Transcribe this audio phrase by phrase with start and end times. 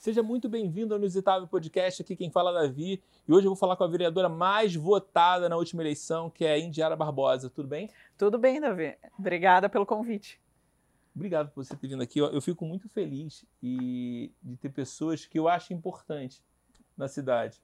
[0.00, 3.02] Seja muito bem-vindo ao Inusitável Podcast, aqui quem fala é Davi.
[3.28, 6.52] E hoje eu vou falar com a vereadora mais votada na última eleição, que é
[6.52, 7.50] a Indiara Barbosa.
[7.50, 7.90] Tudo bem?
[8.16, 8.96] Tudo bem, Davi.
[9.18, 10.40] Obrigada pelo convite.
[11.14, 12.18] Obrigado por você ter vindo aqui.
[12.18, 16.42] Eu fico muito feliz e de ter pessoas que eu acho importantes
[16.96, 17.60] na cidade.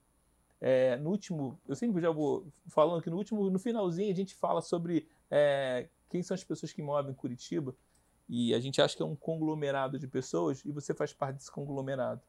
[0.61, 4.35] É, no último, eu sempre já vou falando que no último, no finalzinho a gente
[4.35, 7.75] fala sobre é, quem são as pessoas que movem Curitiba
[8.29, 11.51] e a gente acha que é um conglomerado de pessoas e você faz parte desse
[11.51, 12.21] conglomerado.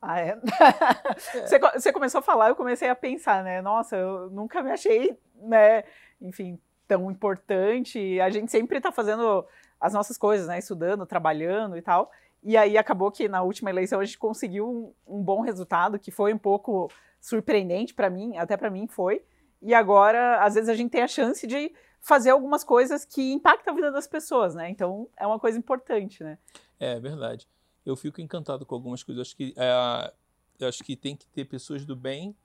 [0.00, 0.30] Ah, é?
[0.30, 1.46] é.
[1.46, 3.62] Você, você começou a falar, eu comecei a pensar, né?
[3.62, 5.84] Nossa, eu nunca me achei, né?
[6.20, 8.20] Enfim, tão importante.
[8.20, 9.46] A gente sempre está fazendo
[9.80, 10.58] as nossas coisas, né?
[10.58, 12.10] Estudando, trabalhando e tal.
[12.42, 14.68] E aí acabou que na última eleição a gente conseguiu
[15.06, 16.90] um, um bom resultado, que foi um pouco
[17.20, 19.22] surpreendente para mim, até para mim foi.
[19.62, 23.72] E agora, às vezes, a gente tem a chance de fazer algumas coisas que impactam
[23.72, 24.68] a vida das pessoas, né?
[24.68, 26.36] Então, é uma coisa importante, né?
[26.78, 27.48] É verdade.
[27.86, 29.28] Eu fico encantado com algumas coisas.
[29.28, 30.12] Acho que, é,
[30.58, 32.36] eu acho que tem que ter pessoas do bem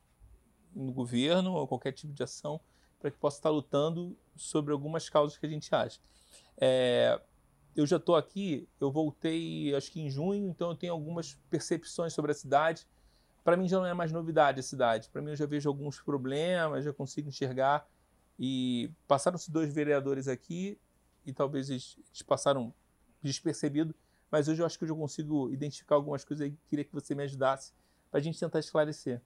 [0.73, 2.61] no governo ou qualquer tipo de ação
[2.99, 5.99] para que possa estar lutando sobre algumas causas que a gente acha.
[6.55, 7.19] É,
[7.75, 12.13] eu já estou aqui, eu voltei acho que em junho, então eu tenho algumas percepções
[12.13, 12.87] sobre a cidade
[13.47, 15.09] para mim já não é mais novidade a cidade.
[15.09, 17.87] Para mim eu já vejo alguns problemas, já consigo enxergar.
[18.39, 20.79] E passaram-se dois vereadores aqui
[21.25, 22.73] e talvez eles, eles passaram
[23.21, 23.95] despercebido,
[24.31, 27.15] mas hoje eu acho que eu já consigo identificar algumas coisas e queria que você
[27.15, 27.73] me ajudasse
[28.11, 29.21] para a gente tentar esclarecer.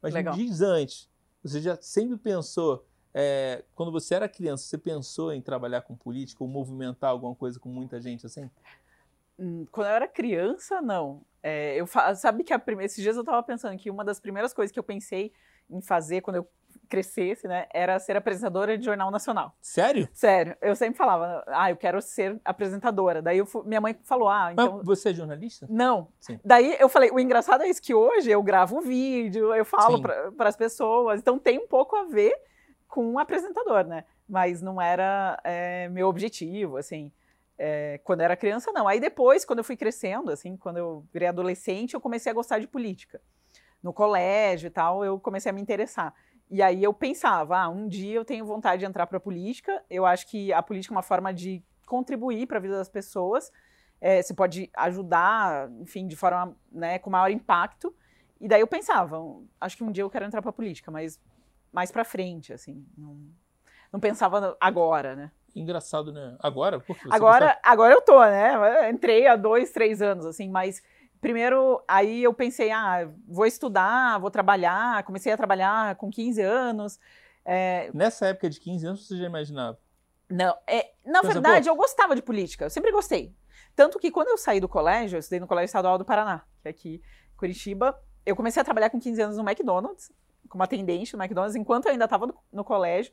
[0.00, 0.36] Mas Legal.
[0.36, 1.10] me diz antes,
[1.42, 6.42] você já sempre pensou, é, quando você era criança, você pensou em trabalhar com política
[6.42, 8.50] ou movimentar alguma coisa com muita gente assim?
[9.38, 11.24] Hum, quando eu era criança, não.
[11.42, 14.52] É, eu sabe que a primeira, esses dias eu estava pensando que uma das primeiras
[14.52, 15.32] coisas que eu pensei
[15.68, 16.48] em fazer quando eu
[16.92, 19.56] crescesse, né, era ser apresentadora de jornal nacional.
[19.62, 20.06] Sério?
[20.12, 20.54] Sério.
[20.60, 23.22] Eu sempre falava, ah, eu quero ser apresentadora.
[23.22, 24.76] Daí eu, minha mãe falou, ah, então.
[24.76, 25.66] Mas você é jornalista?
[25.70, 26.08] Não.
[26.20, 26.38] Sim.
[26.44, 30.48] Daí eu falei, o engraçado é isso que hoje eu gravo vídeo, eu falo para
[30.50, 32.34] as pessoas, então tem um pouco a ver
[32.86, 34.04] com um apresentador, né?
[34.28, 37.10] Mas não era é, meu objetivo, assim.
[37.56, 38.86] É, quando era criança, não.
[38.86, 42.58] Aí depois, quando eu fui crescendo, assim, quando eu virei adolescente, eu comecei a gostar
[42.58, 43.18] de política.
[43.82, 46.14] No colégio e tal, eu comecei a me interessar.
[46.52, 49.82] E aí eu pensava, ah, um dia eu tenho vontade de entrar para a política.
[49.88, 53.50] Eu acho que a política é uma forma de contribuir para a vida das pessoas.
[53.98, 57.94] É, você pode ajudar, enfim, de forma, né, com maior impacto.
[58.38, 59.18] E daí eu pensava,
[59.58, 61.18] acho que um dia eu quero entrar para a política, mas
[61.72, 63.16] mais para frente, assim, não,
[63.90, 65.30] não pensava agora, né?
[65.56, 66.36] Engraçado, né?
[66.38, 66.84] Agora?
[67.10, 68.90] agora, agora eu tô, né?
[68.90, 70.82] entrei há dois, três anos, assim, mas
[71.22, 75.02] primeiro aí eu pensei, ah, vou estudar, vou trabalhar.
[75.04, 76.98] Comecei a trabalhar com 15 anos.
[77.44, 77.90] É...
[77.94, 79.78] Nessa época de 15 anos, você já imaginava?
[80.28, 83.34] Não, é, na verdade, eu gostava de política, eu sempre gostei.
[83.76, 86.68] Tanto que quando eu saí do colégio, eu estudei no Colégio Estadual do Paraná, que
[86.68, 87.02] é aqui
[87.34, 90.10] em Curitiba, eu comecei a trabalhar com 15 anos no McDonald's,
[90.48, 93.12] como atendente no McDonald's, enquanto eu ainda estava no, no colégio.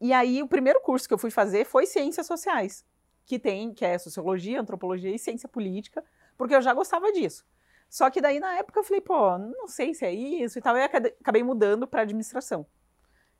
[0.00, 2.84] E aí, o primeiro curso que eu fui fazer foi Ciências Sociais,
[3.24, 6.04] que tem, que é Sociologia, Antropologia e Ciência Política,
[6.36, 7.44] porque eu já gostava disso.
[7.88, 10.76] Só que daí, na época, eu falei, pô, não sei se é isso e tal,
[10.76, 12.66] e acabei mudando para administração.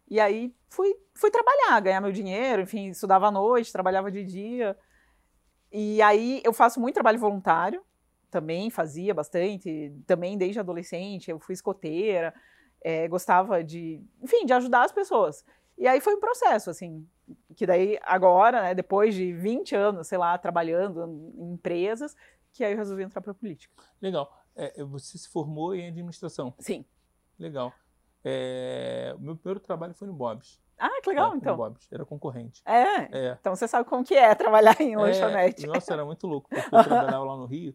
[0.09, 4.77] E aí, fui, fui trabalhar, ganhar meu dinheiro, enfim, estudava à noite, trabalhava de dia.
[5.73, 7.83] E aí, eu faço muito trabalho voluntário,
[8.31, 12.33] também fazia bastante, também desde adolescente, eu fui escoteira,
[12.83, 15.45] é, gostava de, enfim, de ajudar as pessoas.
[15.77, 17.07] E aí foi um processo, assim,
[17.55, 22.17] que daí agora, né, depois de 20 anos, sei lá, trabalhando em empresas,
[22.57, 23.73] que aí eu resolvi entrar para a política.
[24.01, 24.35] Legal.
[24.55, 26.55] É, você se formou em administração?
[26.59, 26.85] Sim.
[27.39, 27.73] Legal.
[28.25, 30.61] É, o meu primeiro trabalho foi no Bob's.
[30.79, 31.57] Ah, que legal, é, então.
[31.57, 32.63] Bob's, era concorrente.
[32.65, 33.29] É?
[33.29, 33.39] é?
[33.41, 35.67] Então você sabe como que é trabalhar em é, lanchonete.
[35.67, 37.75] Nossa, era muito louco, porque eu trabalhava lá no Rio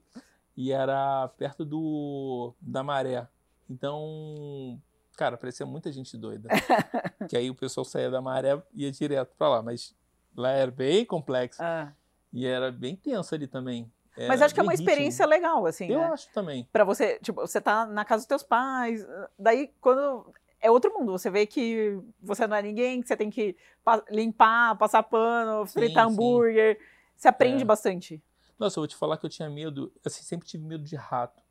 [0.57, 3.27] e era perto do da Maré.
[3.69, 4.81] Então,
[5.15, 6.49] cara, parecia muita gente doida.
[7.29, 9.61] que aí o pessoal saía da maré e ia direto para lá.
[9.61, 9.95] Mas
[10.35, 11.61] lá era bem complexo.
[11.63, 11.93] Ah.
[12.33, 13.91] E era bem tenso ali também.
[14.15, 15.87] Era mas acho que é uma experiência legal, assim.
[15.87, 16.05] Eu né?
[16.07, 16.67] acho também.
[16.71, 19.05] Pra você, tipo, você tá na casa dos teus pais,
[19.37, 20.25] daí quando.
[20.63, 23.57] É outro mundo, você vê que você não é ninguém, que você tem que
[24.11, 26.77] limpar, passar pano, fritar sim, hambúrguer.
[26.77, 26.85] Sim.
[27.17, 27.65] Você aprende é.
[27.65, 28.21] bastante.
[28.59, 31.41] Nossa, eu vou te falar que eu tinha medo, assim, sempre tive medo de rato.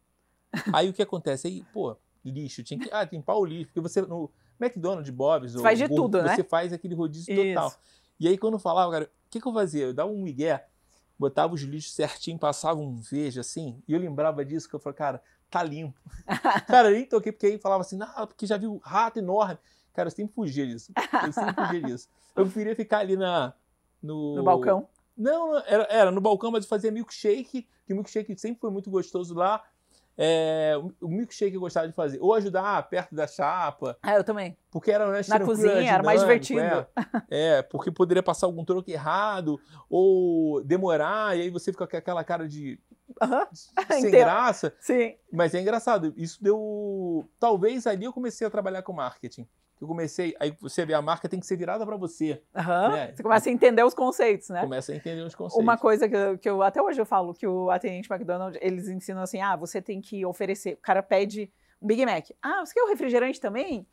[0.73, 1.49] Aí o que acontece?
[1.49, 4.31] Aí, pô, lixo, tinha que ah, limpar o lixo, porque você no
[4.61, 6.37] McDonald's, Bob's, você faz de tudo, né?
[6.37, 7.55] Você faz aquele rodízio Isso.
[7.55, 7.73] total.
[8.19, 9.87] E aí quando eu falava, cara, o que, que eu fazia?
[9.87, 10.67] Eu dava um migué,
[11.21, 14.97] botava os lixos certinho, passava um vejo assim, e eu lembrava disso, que eu falei,
[14.97, 16.01] cara, tá limpo.
[16.67, 19.59] cara, eu nem toquei, porque aí falava assim, não, porque já viu rato enorme.
[19.93, 20.91] Cara, eu sempre fugia disso.
[21.23, 22.09] Eu sempre fugia disso.
[22.35, 23.53] Eu preferia ficar ali na,
[24.03, 24.37] no...
[24.37, 24.89] no balcão.
[25.15, 29.35] Não, era, era no balcão, mas eu fazia milkshake, que milkshake sempre foi muito gostoso
[29.35, 29.63] lá.
[30.17, 32.19] É, o milkshake eu gostava de fazer.
[32.21, 33.97] Ou ajudar perto da chapa.
[34.03, 34.57] Ah, eu também.
[34.71, 36.61] Porque era mais Na cozinha, era mais divertido.
[36.61, 36.87] É,
[37.31, 39.59] é, porque poderia passar algum troco errado,
[39.89, 42.79] ou demorar, e aí você fica com aquela cara de.
[43.21, 43.49] Aham.
[44.01, 44.75] sem graça.
[44.79, 45.15] Sim.
[45.33, 46.13] Mas é engraçado.
[46.17, 47.29] Isso deu.
[47.39, 49.49] Talvez ali eu comecei a trabalhar com marketing.
[49.81, 50.37] Eu comecei.
[50.39, 52.43] Aí você vê, a marca tem que ser virada para você.
[52.55, 52.97] Aham.
[52.97, 53.13] É.
[53.15, 54.61] Você começa a entender os conceitos, né?
[54.61, 55.63] Começa a entender os conceitos.
[55.63, 58.89] Uma coisa que eu, que eu até hoje eu falo que o atendente McDonald's, eles
[58.89, 60.75] ensinam assim: ah, você tem que oferecer.
[60.75, 61.51] O cara pede
[61.81, 62.27] um Big Mac.
[62.43, 63.87] Ah, você quer o refrigerante também?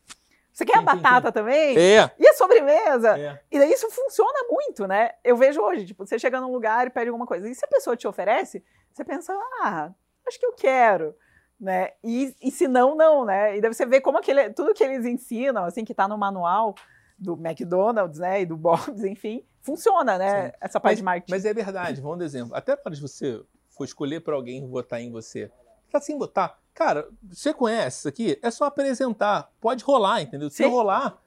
[0.51, 1.78] Você quer a Sim, sim, batata também?
[1.78, 2.12] É.
[2.18, 3.18] E a sobremesa?
[3.18, 3.40] É.
[3.50, 5.12] E daí isso funciona muito, né?
[5.24, 7.48] Eu vejo hoje, tipo, você chega num lugar e pede alguma coisa.
[7.48, 9.92] E se a pessoa te oferece, você pensa, ah,
[10.28, 11.16] acho que eu quero.
[11.59, 11.92] Né?
[12.04, 13.57] E, e se não, não, né?
[13.57, 16.75] E daí você vê como aquele, tudo que eles ensinam, assim, que tá no manual
[17.18, 18.42] do McDonald's, né?
[18.42, 20.48] E do Bob's, enfim, funciona, né?
[20.50, 20.57] Sim.
[20.62, 21.31] Essa parte Mas, de marketing.
[21.31, 22.56] mas é verdade, vamos dar exemplo.
[22.56, 25.51] Até para você for escolher para alguém votar em você,
[25.92, 26.59] tá sem votar.
[26.75, 28.39] Cara, você conhece isso aqui?
[28.44, 29.51] É só apresentar.
[29.59, 30.50] Pode rolar, entendeu?
[30.51, 31.18] Se rolar,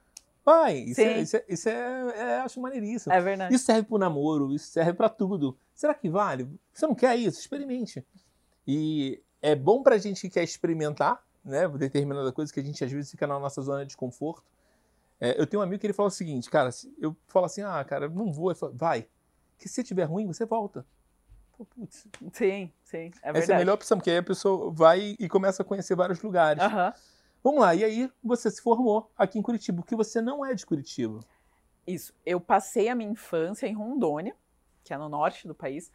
[0.45, 0.77] vai.
[0.77, 3.13] Isso, é, isso, é, isso é- é- acho maneiríssimo.
[3.13, 3.53] É verdade.
[3.53, 5.57] Isso serve pro namoro, isso serve para tudo.
[5.75, 6.47] Será que vale?
[6.71, 7.37] Você não quer isso?
[7.41, 8.05] Experimente.
[8.65, 11.67] E é bom pra gente que quer experimentar, né?
[11.67, 14.43] Determinada coisa que a gente às vezes fica na nossa zona de conforto.
[15.19, 17.83] É, eu tenho um amigo que ele fala o seguinte, cara, eu falo assim, ah,
[17.83, 19.07] cara, não vou, ele fala, vai.
[19.57, 20.85] Que se tiver ruim, você volta.
[21.55, 22.97] Pô, Putz, Sim, sim.
[22.97, 23.59] É essa é a verdade.
[23.59, 26.61] melhor opção, porque aí a pessoa vai e começa a conhecer vários lugares.
[26.63, 26.93] Aham.
[27.43, 30.65] Vamos lá, e aí você se formou aqui em Curitiba, porque você não é de
[30.65, 31.19] Curitiba.
[31.85, 32.13] Isso.
[32.25, 34.35] Eu passei a minha infância em Rondônia,
[34.83, 35.91] que é no norte do país.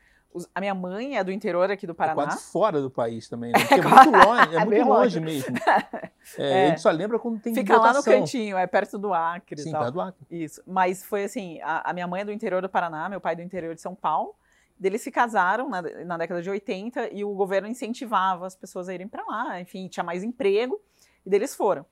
[0.55, 2.15] A minha mãe é do interior aqui do É Paraná.
[2.27, 3.59] quase fora do país também, né?
[3.61, 5.21] Porque é quase- muito longe, é é muito longe longe.
[5.21, 5.57] mesmo.
[6.39, 6.65] É, É.
[6.67, 8.13] A gente só lembra quando tem Fica lá no votação.
[8.13, 10.27] cantinho, é perto do Acre Sim, tá do Acre.
[10.29, 10.61] Isso.
[10.67, 13.37] Mas foi assim: a, a minha mãe é do interior do Paraná, meu pai é
[13.37, 14.35] do interior de São Paulo.
[14.83, 18.95] Eles se casaram na, na década de 80 e o governo incentivava as pessoas a
[18.95, 20.79] irem para lá, enfim, tinha mais emprego,
[21.25, 21.87] e daí eles foram.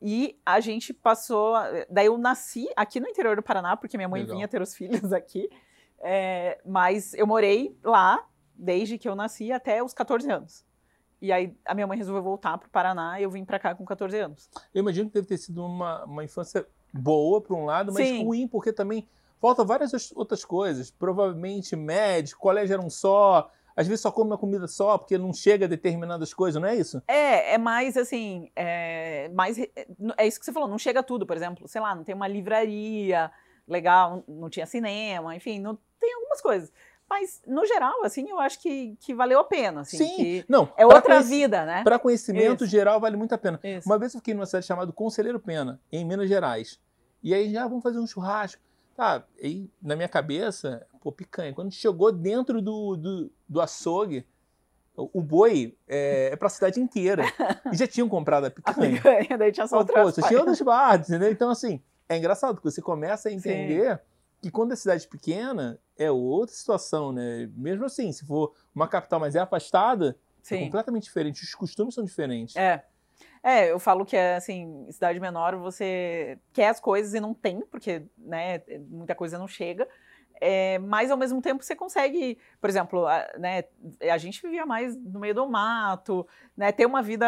[0.00, 1.54] E a gente passou.
[1.90, 4.36] Daí eu nasci aqui no interior do Paraná, porque minha mãe Legal.
[4.36, 5.50] vinha ter os filhos aqui.
[6.02, 10.64] É, mas eu morei lá desde que eu nasci até os 14 anos.
[11.20, 13.74] E aí a minha mãe resolveu voltar para o Paraná e eu vim para cá
[13.74, 14.50] com 14 anos.
[14.74, 18.24] Eu imagino que deve ter sido uma, uma infância boa por um lado, mas Sim.
[18.24, 19.08] ruim porque também
[19.40, 20.90] falta várias as- outras coisas.
[20.90, 25.32] Provavelmente médico, colégio era um só, às vezes só come uma comida só porque não
[25.32, 27.00] chega a determinadas coisas, não é isso?
[27.06, 31.36] É, é mais assim, é, mais, é isso que você falou, não chega tudo, por
[31.36, 33.30] exemplo, sei lá, não tem uma livraria
[33.66, 35.78] legal, não, não tinha cinema, enfim, não
[36.12, 36.72] tem algumas coisas.
[37.08, 40.72] Mas, no geral, assim, eu acho que, que valeu a pena, assim, Sim, não.
[40.78, 41.82] é outra vida, né?
[41.82, 42.70] Para conhecimento Isso.
[42.70, 43.60] geral vale muito a pena.
[43.62, 43.86] Isso.
[43.86, 46.80] Uma vez eu fiquei numa cidade chamada Conselheiro Pena, em Minas Gerais.
[47.22, 48.62] E aí já vamos fazer um churrasco.
[48.96, 51.52] Tá, aí na minha cabeça, pô, picanha.
[51.52, 54.26] Quando chegou dentro do, do, do açougue,
[54.96, 57.24] o, boi é, é pra cidade inteira.
[57.70, 58.92] E já tinham comprado a A picanha.
[58.94, 61.30] picanha, daí tinha só Pô, pô, você tinha outras partes, entendeu?
[61.30, 63.38] Então, assim, é engraçado que você começa a Sim.
[63.38, 64.00] entender
[64.40, 67.48] que quando é cidade pequena, é outra situação, né?
[67.54, 70.64] Mesmo assim, se for uma capital, mas é afastada, é Sim.
[70.64, 71.42] completamente diferente.
[71.42, 72.56] Os costumes são diferentes.
[72.56, 72.84] É.
[73.42, 77.60] É, eu falo que é assim, cidade menor você quer as coisas e não tem,
[77.62, 79.88] porque né, muita coisa não chega.
[80.40, 83.64] É, mas ao mesmo tempo você consegue, por exemplo, a, né,
[84.10, 86.26] a gente vivia mais no meio do mato,
[86.56, 87.26] né, ter uma vida,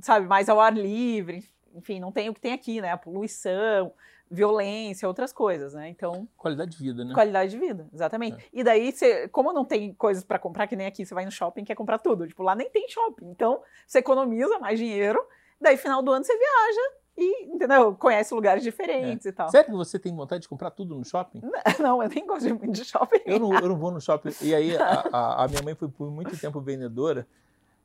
[0.00, 3.92] sabe, mais ao ar livre, enfim, não tem o que tem aqui, né, a poluição,
[4.32, 5.88] violência, outras coisas, né?
[5.90, 7.12] Então, Qualidade de vida, né?
[7.14, 8.36] Qualidade de vida, exatamente.
[8.42, 8.48] É.
[8.52, 11.30] E daí, você, como não tem coisas pra comprar, que nem aqui, você vai no
[11.30, 12.26] shopping e quer comprar tudo.
[12.26, 13.28] Tipo, lá nem tem shopping.
[13.30, 15.22] Então, você economiza mais dinheiro,
[15.60, 17.94] daí final do ano você viaja e, entendeu?
[17.94, 19.50] Conhece lugares diferentes e tal.
[19.50, 21.42] Sério que você tem vontade de comprar tudo no shopping?
[21.78, 23.20] Não, eu nem gosto de muito de shopping.
[23.26, 24.30] Eu não, eu não vou no shopping.
[24.40, 27.26] E aí, a, a- a minha mãe foi por muito tempo vendedora.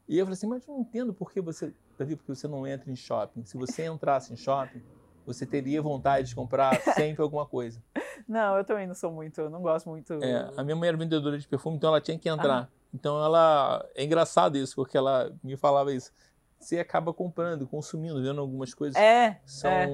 [0.07, 2.65] E eu falei assim, mas eu não entendo por que você, Davi, porque você não
[2.65, 3.43] entra em shopping.
[3.43, 4.81] Se você entrasse em shopping,
[5.27, 7.83] você teria vontade de comprar sempre alguma coisa.
[8.27, 10.13] Não, eu também não sou muito, eu não gosto muito.
[10.23, 12.67] É, a minha mãe era vendedora de perfume, então ela tinha que entrar.
[12.93, 13.85] Então ela.
[13.93, 16.11] É engraçado isso, porque ela me falava isso.
[16.59, 19.85] Você acaba comprando, consumindo, vendo algumas coisas É, que são é.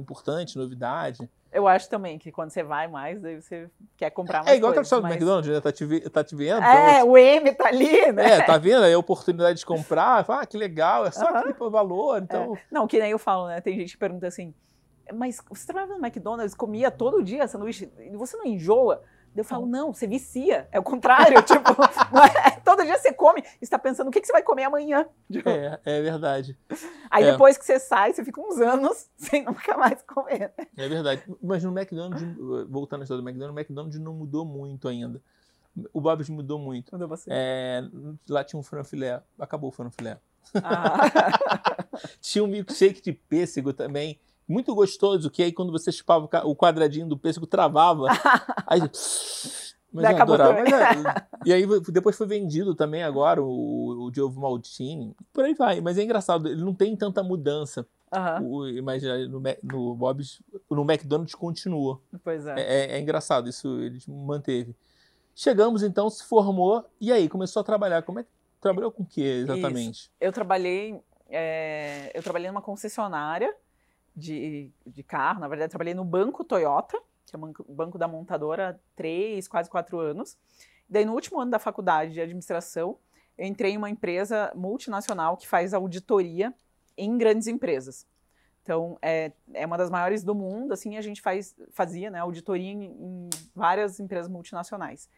[0.00, 1.28] importantes, novidade.
[1.52, 4.70] eu acho também que quando você vai mais, daí você quer comprar mais É igual
[4.70, 5.60] aquela coisas, história do mas- McDonald's, né?
[5.60, 6.64] Tá te, tá te vendo?
[6.64, 8.30] É, então, o M tá ali, né?
[8.38, 8.84] é, tá vendo?
[8.86, 10.24] É a oportunidade de comprar.
[10.26, 11.38] Ah, que legal, é só Aham.
[11.40, 12.22] aquele valor.
[12.22, 13.60] Então, Não, que nem eu falo, né?
[13.60, 14.54] Tem gente que pergunta assim,
[15.14, 19.02] mas você trabalhava no McDonald's, comia todo dia sanduíche, você não enjoa?
[19.36, 20.66] Eu falo, não, você vicia.
[20.72, 21.70] É o contrário, tipo,
[22.10, 24.64] não é- todo dia você come e está pensando o que, que você vai comer
[24.64, 25.06] amanhã.
[25.44, 26.58] É, é verdade.
[27.10, 27.32] Aí é.
[27.32, 30.52] depois que você sai, você fica uns anos sem nunca mais comer.
[30.76, 31.22] É verdade.
[31.42, 32.22] Mas no McDonald's,
[32.68, 35.20] voltando à história do McDonald's, o McDonald's não mudou muito ainda.
[35.92, 36.92] O Bob's mudou muito.
[36.92, 37.34] Mudou bastante.
[37.36, 37.84] É,
[38.30, 39.22] lá tinha um franfilé.
[39.38, 40.18] Acabou o franfilé.
[40.54, 40.96] Ah.
[42.20, 44.18] tinha um milkshake de pêssego também.
[44.48, 48.06] Muito gostoso, que aí quando você chupava o quadradinho do pêssego, travava.
[48.66, 48.80] aí,
[49.92, 50.52] mas eu adorava.
[50.62, 55.16] Mas, é, e aí depois foi vendido também agora o, o de ovo maltine.
[55.32, 55.80] Por aí vai.
[55.80, 57.86] Mas é engraçado, ele não tem tanta mudança.
[58.12, 62.00] Aham, O, mas já no, no Bob's, no McDonald's continua.
[62.22, 62.54] Pois é.
[62.60, 64.76] É, é- é engraçado, isso ele manteve.
[65.34, 68.02] Chegamos então, se formou, e aí começou a trabalhar.
[68.02, 68.28] Como é que
[68.60, 70.10] trabalhou com o que exatamente?
[70.20, 70.98] Eu trabalhei,
[71.28, 73.52] é, eu trabalhei numa concessionária
[74.16, 75.40] de, de carro.
[75.40, 79.68] Na verdade, trabalhei no banco Toyota, que é o banco, da montadora, há três, quase
[79.68, 80.38] quatro anos.
[80.88, 82.98] Daí, no último ano da faculdade de administração,
[83.36, 86.54] eu entrei em uma empresa multinacional que faz auditoria
[86.96, 88.06] em grandes empresas.
[88.62, 92.70] Então, é, é uma das maiores do mundo, assim, a gente faz, fazia né, auditoria
[92.70, 95.08] em, em várias empresas multinacionais.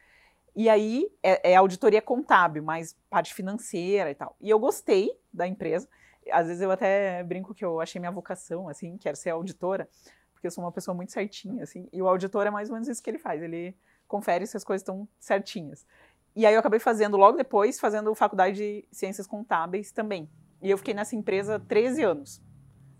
[0.56, 4.36] E aí, é, é auditoria contábil, mais parte financeira e tal.
[4.40, 5.88] E eu gostei da empresa.
[6.30, 9.88] Às vezes eu até brinco que eu achei minha vocação, assim, quero ser auditora,
[10.32, 11.88] porque eu sou uma pessoa muito certinha, assim.
[11.92, 14.64] E o auditor é mais ou menos isso que ele faz, ele confere se as
[14.64, 15.86] coisas estão certinhas.
[16.34, 20.30] E aí eu acabei fazendo, logo depois, fazendo faculdade de ciências contábeis também.
[20.62, 22.42] E eu fiquei nessa empresa 13 anos.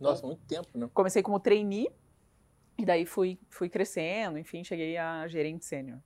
[0.01, 0.89] Nossa, muito tempo, né?
[0.93, 1.89] Comecei como trainee,
[2.79, 5.99] e daí fui, fui crescendo, enfim, cheguei a gerente sênior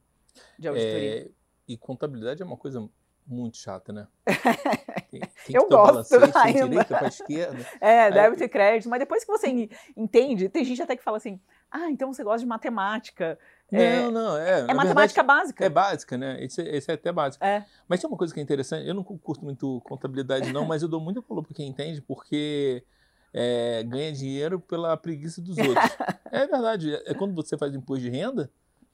[0.59, 1.27] de auditoria.
[1.27, 1.31] É,
[1.69, 2.89] e contabilidade é uma coisa
[3.27, 4.09] muito chata, né?
[5.21, 6.69] Tem, Eu gosto balancete ainda.
[6.69, 7.67] direita esquerda.
[7.81, 11.19] É, débito e crédito, mas depois que você en- entende, tem gente até que fala
[11.19, 11.39] assim:
[11.71, 13.39] ah, então você gosta de matemática.
[13.71, 14.67] É, Não, não, é.
[14.69, 15.65] é matemática básica.
[15.65, 16.43] É básica, né?
[16.45, 17.43] Esse, esse é até básico.
[17.45, 17.65] É.
[17.89, 20.89] Mas tem uma coisa que é interessante, eu não curto muito contabilidade, não, mas eu
[20.89, 22.85] dou muito valor para quem entende, porque
[23.33, 25.77] é, ganha dinheiro pela preguiça dos outros.
[26.31, 26.95] é verdade.
[27.07, 28.51] É quando você faz imposto de renda,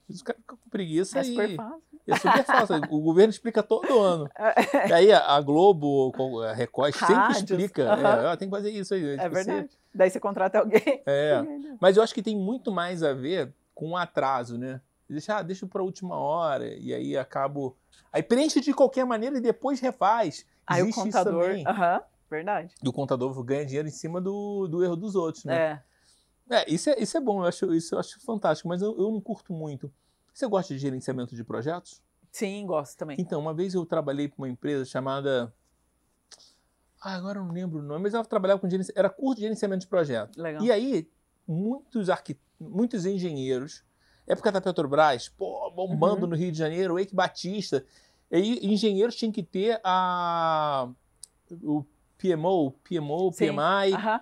[0.08, 1.82] os caras ficam com preguiça É super e fácil.
[2.06, 2.74] é super fácil.
[2.90, 4.28] O governo explica todo ano.
[4.88, 6.12] E aí a, Globo,
[6.42, 7.82] a Record sempre explica.
[7.82, 9.04] É, ó, tem que fazer isso aí.
[9.14, 9.68] É Você- verdade.
[9.94, 11.02] Daí você contrata alguém.
[11.06, 11.42] É.
[11.80, 14.80] Mas eu acho que tem muito mais a ver com o atraso, né?
[15.08, 17.74] Deixa, ah, deixa para última hora, e aí acabo.
[18.12, 20.44] Aí preenche de qualquer maneira e depois refaz.
[20.66, 21.50] Aí o Existe isso contador.
[21.66, 22.00] Aham,
[22.30, 22.74] verdade.
[22.84, 25.56] E o contador ganha dinheiro em cima do, do erro dos outros, né?
[25.56, 25.82] É.
[26.50, 29.10] É, isso, é, isso é bom, eu acho, isso eu acho fantástico, mas eu, eu
[29.10, 29.92] não curto muito.
[30.32, 32.02] Você gosta de gerenciamento de projetos?
[32.30, 33.16] Sim, gosto também.
[33.18, 35.52] Então, uma vez eu trabalhei para uma empresa chamada.
[37.00, 38.98] Ah, agora eu não lembro o nome, mas ela trabalhava com gerenciamento.
[38.98, 40.36] Era curso de gerenciamento de projetos.
[40.36, 40.62] Legal.
[40.62, 41.10] E aí,
[41.46, 42.38] muitos, arqui...
[42.58, 43.84] muitos engenheiros,
[44.26, 46.30] época da Petrobras, pô, bombando Uhum.
[46.30, 47.84] no Rio de Janeiro, Eike Batista,
[48.30, 50.88] e aí engenheiros tinham que ter a
[51.62, 51.84] o
[52.18, 53.46] PMO, PMO, Sim.
[53.46, 54.20] PMI, Aham.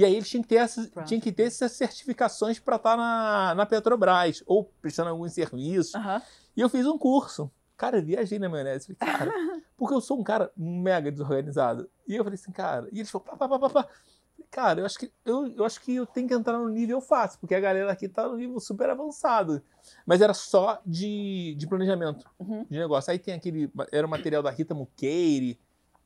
[0.00, 3.54] E aí eles tinham que ter essas, tinham que ter essas certificações para estar na,
[3.54, 5.94] na Petrobras, ou prestando alguns serviços.
[5.94, 6.22] Aham.
[6.56, 7.50] E eu fiz um curso.
[7.76, 8.94] Cara, eu viajei na maionese.
[8.98, 9.32] Falei, cara,
[9.76, 11.88] porque eu sou um cara mega desorganizado.
[12.08, 13.88] E eu falei assim, cara, e eles falaram, pá, pá, pá, pá, pá.
[14.50, 17.38] Cara, eu acho, que, eu, eu acho que eu tenho que entrar no nível fácil,
[17.40, 19.62] porque a galera aqui tá no nível super avançado.
[20.06, 22.64] Mas era só de, de planejamento Uhum.
[22.68, 23.10] de negócio.
[23.10, 23.70] Aí tem aquele.
[23.92, 25.58] Era o material da Rita Mukeiri.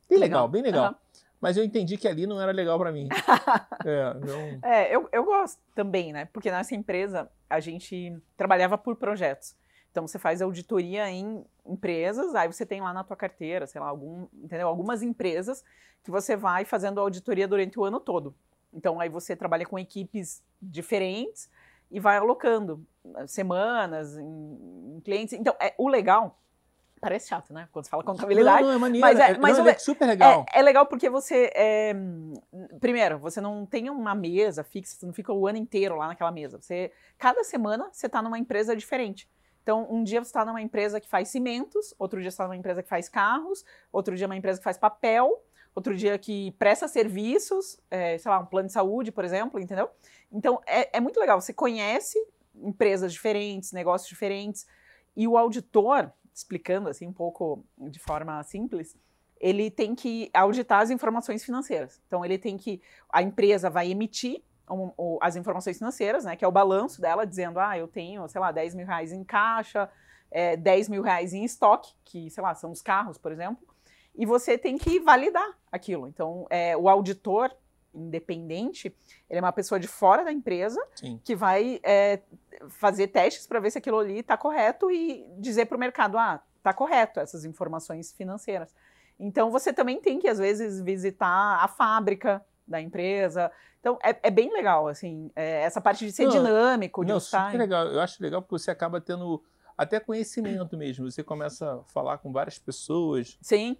[0.09, 0.47] Bem legal, Legal.
[0.49, 0.85] bem legal.
[0.85, 0.95] Aham.
[1.41, 3.09] Mas eu entendi que ali não era legal pra mim.
[3.83, 4.69] é, não.
[4.69, 6.25] É, eu, eu gosto também, né?
[6.31, 9.55] Porque nessa empresa a gente trabalhava por projetos.
[9.91, 13.87] Então você faz auditoria em empresas, aí você tem lá na tua carteira, sei lá,
[13.87, 14.67] algum, entendeu?
[14.67, 15.63] Algumas empresas
[16.03, 18.35] que você vai fazendo auditoria durante o ano todo.
[18.71, 21.49] Então aí você trabalha com equipes diferentes
[21.89, 22.85] e vai alocando
[23.17, 25.33] eh, semanas em, em clientes.
[25.33, 26.39] Então, é, o legal
[27.01, 27.67] parece chato, né?
[27.71, 29.05] Quando você fala contabilidade, Não, não, é maneiro.
[29.05, 30.45] mas é- é, mas não, é super legal.
[30.53, 31.51] é, é legal porque você.
[31.55, 31.93] é,
[32.79, 36.31] primeiro, você não tem uma mesa fixa, você não fica o ano inteiro lá naquela
[36.31, 36.61] mesa.
[36.61, 39.27] Você, cada semana você está numa empresa diferente.
[39.63, 42.55] Então, um dia você está numa empresa que faz cimentos, outro dia você está numa
[42.55, 45.43] empresa que faz carros, outro dia uma empresa que faz papel,
[45.75, 49.89] outro dia que presta serviços, é, sei lá, um plano de saúde, por exemplo, entendeu?
[50.31, 51.39] Então, é, é muito legal.
[51.39, 52.17] Você conhece
[52.55, 54.65] empresas diferentes, negócios diferentes,
[55.15, 58.95] e o auditor, explicando assim um pouco de forma simples,
[59.39, 61.99] ele tem que auditar as informações financeiras.
[62.07, 62.81] Então, ele tem que.
[63.11, 66.35] A empresa vai emitir um- as informações financeiras, né?
[66.35, 69.23] Que é o balanço dela, dizendo, ah, eu tenho, sei lá, 10 mil reais em
[69.23, 69.89] caixa,
[70.29, 73.67] é, 10 mil reais em estoque, que, sei lá, são os carros, por exemplo.
[74.15, 76.07] E você tem que validar aquilo.
[76.07, 77.51] Então, é, o auditor
[77.93, 78.95] independente,
[79.29, 81.19] ele é uma pessoa de fora da empresa Sim.
[81.23, 82.21] que vai é,
[82.69, 86.41] fazer testes para ver se aquilo ali está correto e dizer para o mercado, ah,
[86.57, 88.73] está correto essas informações financeiras.
[89.19, 93.51] Então você também tem que às vezes visitar a fábrica da empresa.
[93.79, 97.17] Então é, é bem legal assim é, essa parte de ser Não, dinâmico, de Não,
[97.17, 97.45] estar.
[97.47, 97.87] super legal.
[97.87, 99.43] Eu acho legal porque você acaba tendo
[99.77, 101.09] até conhecimento mesmo.
[101.09, 103.37] Você começa a falar com várias pessoas.
[103.41, 103.77] Sim.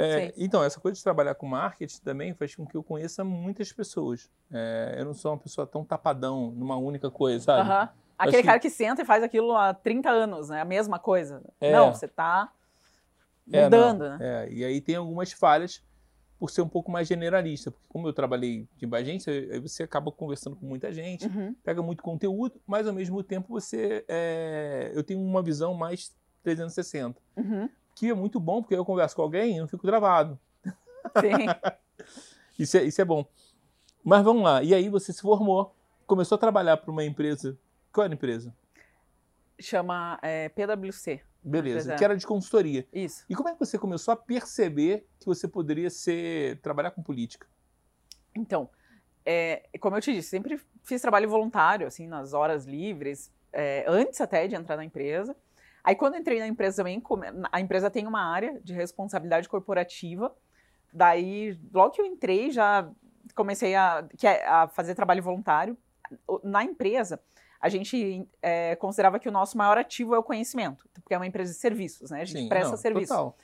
[0.00, 0.32] É.
[0.36, 4.30] Então, essa coisa de trabalhar com marketing também faz com que eu conheça muitas pessoas.
[4.52, 7.70] É, eu não sou uma pessoa tão tapadão numa única coisa, sabe?
[7.70, 8.00] Uhum.
[8.18, 8.68] Aquele cara que...
[8.68, 10.60] que senta e faz aquilo há 30 anos, né?
[10.60, 11.42] A mesma coisa.
[11.60, 11.72] É.
[11.72, 12.52] Não, você está
[13.50, 14.18] é, mudando, né?
[14.20, 15.82] É, e aí tem algumas falhas
[16.40, 20.10] por ser um pouco mais generalista, porque como eu trabalhei de agência, aí você acaba
[20.10, 21.54] conversando com muita gente, uhum.
[21.62, 27.20] pega muito conteúdo, mas ao mesmo tempo você, é, eu tenho uma visão mais 360,
[27.36, 27.68] uhum.
[28.00, 30.40] Que é muito bom porque eu converso com alguém e não fico travado.
[31.20, 31.44] Sim.
[32.58, 33.26] isso, é, isso é bom.
[34.02, 35.76] Mas vamos lá, e aí você se formou,
[36.06, 37.58] começou a trabalhar para uma empresa,
[37.92, 38.56] qual era a empresa?
[39.60, 41.20] Chama é, PwC.
[41.42, 42.88] Beleza, que era de consultoria.
[42.90, 43.26] Isso.
[43.28, 47.46] E como é que você começou a perceber que você poderia ser trabalhar com política?
[48.34, 48.70] Então,
[49.26, 54.22] é, como eu te disse, sempre fiz trabalho voluntário, assim, nas horas livres, é, antes
[54.22, 55.36] até de entrar na empresa.
[55.82, 57.02] Aí, quando entrei na empresa também,
[57.50, 60.34] a empresa tem uma área de responsabilidade corporativa.
[60.92, 62.90] Daí, logo que eu entrei, já
[63.34, 65.76] comecei a, é, a fazer trabalho voluntário.
[66.42, 67.20] Na empresa,
[67.60, 71.26] a gente é, considerava que o nosso maior ativo é o conhecimento, porque é uma
[71.26, 72.22] empresa de serviços, né?
[72.22, 73.12] A gente Sim, presta não, serviço.
[73.12, 73.36] Total.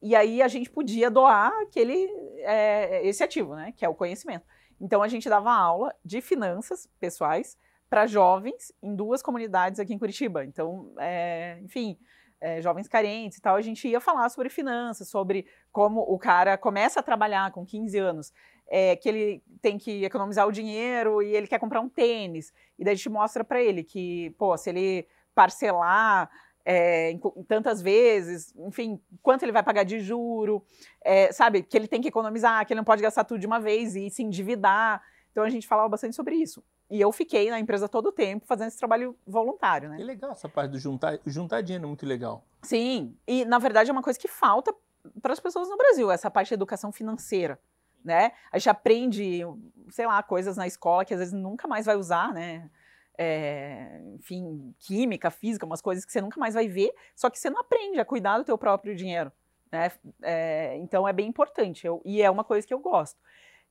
[0.00, 2.08] E aí a gente podia doar aquele,
[2.40, 3.72] é, esse ativo, né?
[3.76, 4.44] Que é o conhecimento.
[4.80, 7.56] Então a gente dava aula de finanças pessoais
[7.94, 10.44] para jovens em duas comunidades aqui em Curitiba.
[10.44, 11.96] Então, é, enfim,
[12.40, 16.58] é, jovens carentes e tal, a gente ia falar sobre finanças, sobre como o cara
[16.58, 18.32] começa a trabalhar com 15 anos
[18.68, 22.52] é, que ele tem que economizar o dinheiro e ele quer comprar um tênis.
[22.76, 26.28] E daí a gente mostra para ele que, pô, se ele parcelar
[26.64, 30.66] é, tantas vezes, enfim, quanto ele vai pagar de juro,
[31.00, 31.62] é, sabe?
[31.62, 34.10] Que ele tem que economizar, que ele não pode gastar tudo de uma vez e
[34.10, 35.00] se endividar.
[35.30, 36.60] Então a gente falava bastante sobre isso.
[36.90, 39.96] E eu fiquei na empresa todo o tempo fazendo esse trabalho voluntário, né?
[39.96, 42.44] Que legal essa parte do juntar, juntar dinheiro é muito legal.
[42.62, 44.74] Sim, e na verdade é uma coisa que falta
[45.20, 47.58] para as pessoas no Brasil, essa parte de educação financeira
[48.04, 48.32] né?
[48.52, 49.40] A gente aprende,
[49.88, 52.70] sei lá, coisas na escola que às vezes nunca mais vai usar, né?
[53.16, 57.48] É, enfim, química, física, umas coisas que você nunca mais vai ver, só que você
[57.48, 59.32] não aprende a cuidar do teu próprio dinheiro,
[59.72, 59.90] né?
[60.20, 63.18] É, então é bem importante eu, e é uma coisa que eu gosto.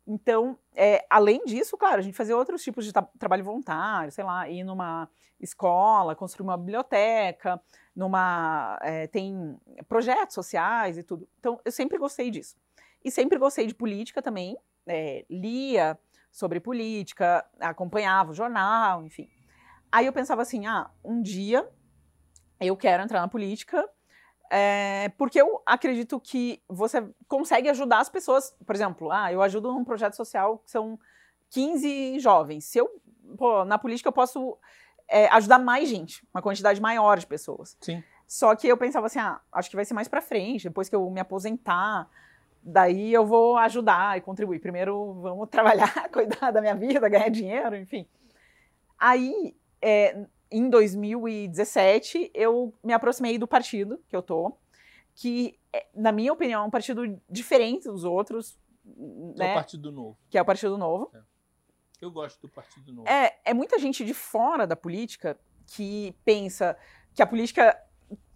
[0.05, 4.49] Então, é, além disso, claro, a gente fazia outros tipos de trabalho voluntário, sei lá,
[4.49, 7.61] ir numa escola, construir uma biblioteca,
[7.95, 11.27] numa é, tem projetos sociais e tudo.
[11.39, 12.55] Então, eu sempre gostei disso.
[13.03, 15.97] E sempre gostei de política também, é, lia
[16.31, 19.29] sobre política, acompanhava o jornal, enfim.
[19.91, 21.69] Aí eu pensava assim, ah, um dia
[22.59, 23.87] eu quero entrar na política,
[24.51, 28.55] é, porque eu acredito que você consegue ajudar as pessoas.
[28.65, 30.99] Por exemplo, ah, eu ajudo num projeto social que são
[31.49, 32.65] 15 jovens.
[32.65, 32.89] Se eu,
[33.37, 34.57] pô, na política eu posso
[35.07, 37.77] é, ajudar mais gente, uma quantidade maior de pessoas.
[37.81, 38.03] Sim.
[38.27, 40.95] Só que eu pensava assim, ah, acho que vai ser mais para frente, depois que
[40.95, 42.09] eu me aposentar,
[42.61, 44.59] daí eu vou ajudar e contribuir.
[44.59, 48.07] Primeiro, vamos trabalhar, cuidar da minha vida, ganhar dinheiro, enfim.
[48.97, 54.55] Aí, é, em 2017, eu me aproximei do partido que eu tô,
[55.15, 58.57] que, é, na minha opinião, é um partido diferente dos outros.
[58.83, 59.49] Que né?
[59.49, 60.17] é o Partido Novo.
[60.29, 61.11] Que é o Partido Novo.
[61.13, 61.21] É.
[62.01, 63.09] Eu gosto do Partido Novo.
[63.09, 66.77] É, é muita gente de fora da política que pensa
[67.15, 67.75] que a política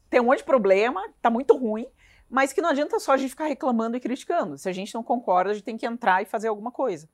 [0.09, 1.85] tem um monte de problema, tá muito ruim,
[2.29, 4.57] mas que não adianta só a gente ficar reclamando e criticando.
[4.57, 7.07] Se a gente não concorda, a gente tem que entrar e fazer alguma coisa.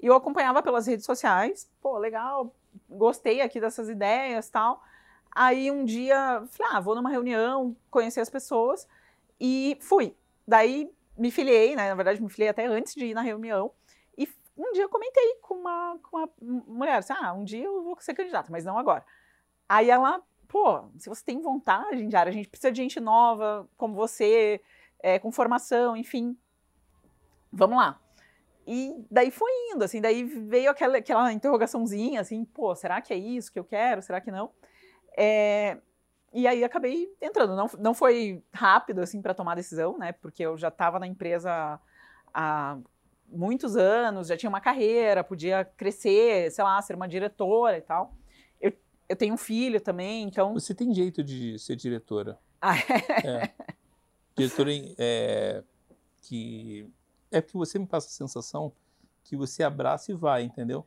[0.00, 2.54] E eu acompanhava pelas redes sociais, pô, legal,
[2.90, 4.82] gostei aqui dessas ideias tal.
[5.32, 8.88] Aí um dia, falei, ah, vou numa reunião, conhecer as pessoas
[9.40, 10.16] e fui.
[10.46, 11.88] Daí me filiei, né?
[11.88, 13.72] Na verdade, me filiei até antes de ir na reunião.
[14.18, 16.28] E um dia eu comentei com uma, com uma
[16.66, 19.04] mulher, assim, ah, um dia eu vou ser candidata, mas não agora.
[19.68, 23.94] Aí ela pô, se você tem vontade, Indiara, a gente precisa de gente nova, como
[23.94, 24.60] você,
[24.98, 26.36] é, com formação, enfim.
[27.52, 27.99] Vamos lá.
[28.72, 33.16] E daí foi indo, assim, daí veio aquela, aquela interrogaçãozinha, assim, pô, será que é
[33.16, 34.00] isso que eu quero?
[34.00, 34.52] Será que não?
[35.16, 35.76] É,
[36.32, 37.56] e aí acabei entrando.
[37.56, 40.12] Não, não foi rápido, assim, para tomar decisão, né?
[40.12, 41.80] Porque eu já estava na empresa
[42.32, 42.78] há
[43.26, 48.14] muitos anos, já tinha uma carreira, podia crescer, sei lá, ser uma diretora e tal
[49.10, 50.54] eu tenho um filho também, então.
[50.54, 52.38] Você tem jeito de ser diretora.
[52.62, 53.26] Ah, é?
[53.26, 53.54] é.
[54.36, 55.64] Diretora é,
[56.22, 56.86] que.
[57.30, 58.72] É porque você me passa a sensação
[59.22, 60.84] que você abraça e vai, entendeu?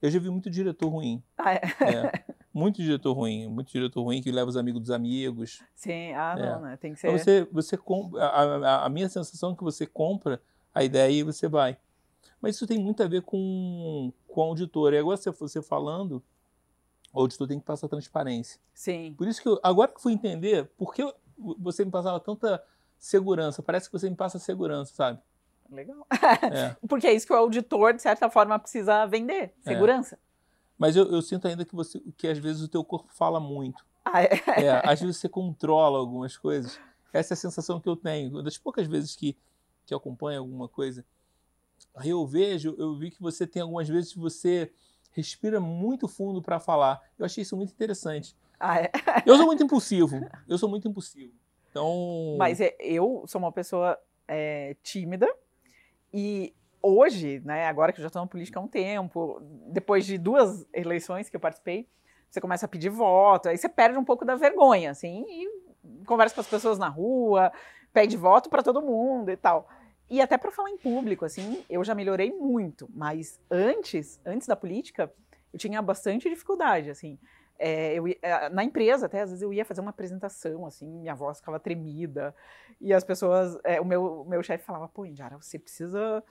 [0.00, 1.22] Eu já vi muito diretor ruim.
[1.38, 1.60] Ah, é?
[1.60, 2.24] é.
[2.52, 5.62] Muito diretor ruim, muito diretor ruim que leva os amigos dos amigos.
[5.74, 6.42] Sim, ah, é.
[6.42, 6.76] não, né?
[6.76, 7.10] Tem que ser.
[7.10, 7.78] Você, você
[8.18, 10.42] a, a, a, minha sensação é que você compra
[10.74, 11.78] a ideia e você vai.
[12.40, 14.96] Mas isso tem muito a ver com, com a auditora.
[14.96, 16.22] E agora você, você falando,
[17.12, 18.58] O auditor tem que passar transparência.
[18.74, 19.14] Sim.
[19.16, 21.02] Por isso que eu, agora que fui entender, por que
[21.58, 22.62] você me passava tanta
[22.98, 23.62] segurança?
[23.62, 25.20] Parece que você me passa segurança, sabe?
[25.72, 26.06] Legal.
[26.10, 26.76] É.
[26.86, 29.54] Porque é isso que o auditor, de certa forma, precisa vender.
[29.64, 29.70] É.
[29.70, 30.16] Segurança.
[30.16, 30.18] É.
[30.78, 33.84] Mas eu, eu, sinto ainda que você que às vezes o teu corpo fala muito.
[34.04, 34.30] Ah, é?
[34.58, 34.82] é?
[34.84, 36.78] Às vezes você controla algumas coisas.
[37.12, 38.42] Essa é a sensação que eu tenho.
[38.42, 39.36] Das poucas vezes que,
[39.86, 41.04] que acompanho alguma coisa,
[41.94, 44.72] aí eu vejo, eu vi que você tem algumas vezes que você
[45.12, 47.00] respira muito fundo para falar.
[47.18, 48.36] Eu achei isso muito interessante.
[48.58, 48.90] Ah, é?
[49.26, 50.20] Eu sou muito impulsivo.
[50.48, 51.32] Eu sou muito impulsivo.
[51.70, 52.36] Então.
[52.38, 55.28] Mas é, eu sou uma pessoa é, tímida
[56.12, 60.18] e hoje, né, agora que eu já estou na política há um tempo, depois de
[60.18, 61.88] duas eleições que eu participei,
[62.28, 66.34] você começa a pedir voto, aí você perde um pouco da vergonha, assim, e conversa
[66.34, 67.52] com as pessoas na rua,
[67.92, 69.68] pede voto para todo mundo e tal.
[70.08, 74.56] E até para falar em público, assim, eu já melhorei muito, mas antes, antes da
[74.56, 75.12] política,
[75.52, 77.18] eu tinha bastante dificuldade, assim.
[77.64, 81.14] É, eu, é, na empresa, até às vezes eu ia fazer uma apresentação, assim, minha
[81.14, 82.34] voz ficava tremida,
[82.80, 86.24] e as pessoas, é, o meu, meu chefe falava, pô, Indiara, você precisa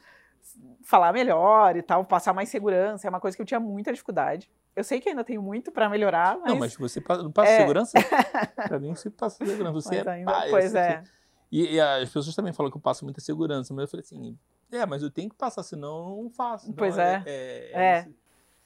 [0.84, 4.52] falar melhor e tal, passar mais segurança, é uma coisa que eu tinha muita dificuldade.
[4.76, 6.50] Eu sei que ainda tenho muito para melhorar, mas...
[6.50, 7.58] Não, mas você não passa é...
[7.60, 7.98] segurança?
[8.67, 11.04] para mim, você passa segurança, você mas é ainda, pai, Pois é.
[11.50, 14.38] E, e, as pessoas também falam que eu passo muita segurança, mas eu falei assim,
[14.70, 16.65] é, mas eu tenho que passar, senão eu não faço.
[16.65, 17.24] Então, pois é.
[17.26, 18.00] É, é, é, é.
[18.02, 18.15] Isso,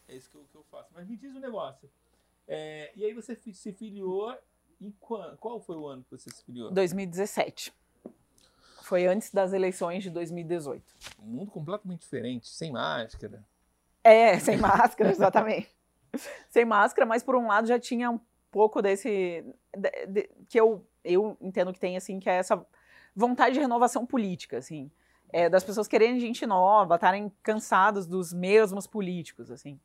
[0.08, 0.89] é isso que eu, que eu, faço.
[0.93, 1.89] Mas me diz um negócio.
[2.47, 4.36] É, e aí você se filiou
[4.79, 6.71] em qual, qual foi o ano que você se filiou?
[6.71, 7.73] 2017.
[8.84, 10.84] Foi antes das eleições de 2018.
[11.23, 13.43] Um mundo completamente diferente, sem máscara.
[14.03, 15.75] É, sem máscara, exatamente.
[16.49, 18.19] sem máscara, mas por um lado já tinha um
[18.51, 19.43] pouco desse.
[19.75, 22.63] De, de, que eu, eu entendo que tem, assim, que é essa
[23.15, 24.91] vontade de renovação política, assim.
[25.34, 29.79] É, das pessoas querendo gente nova, estarem cansadas dos mesmos políticos, assim.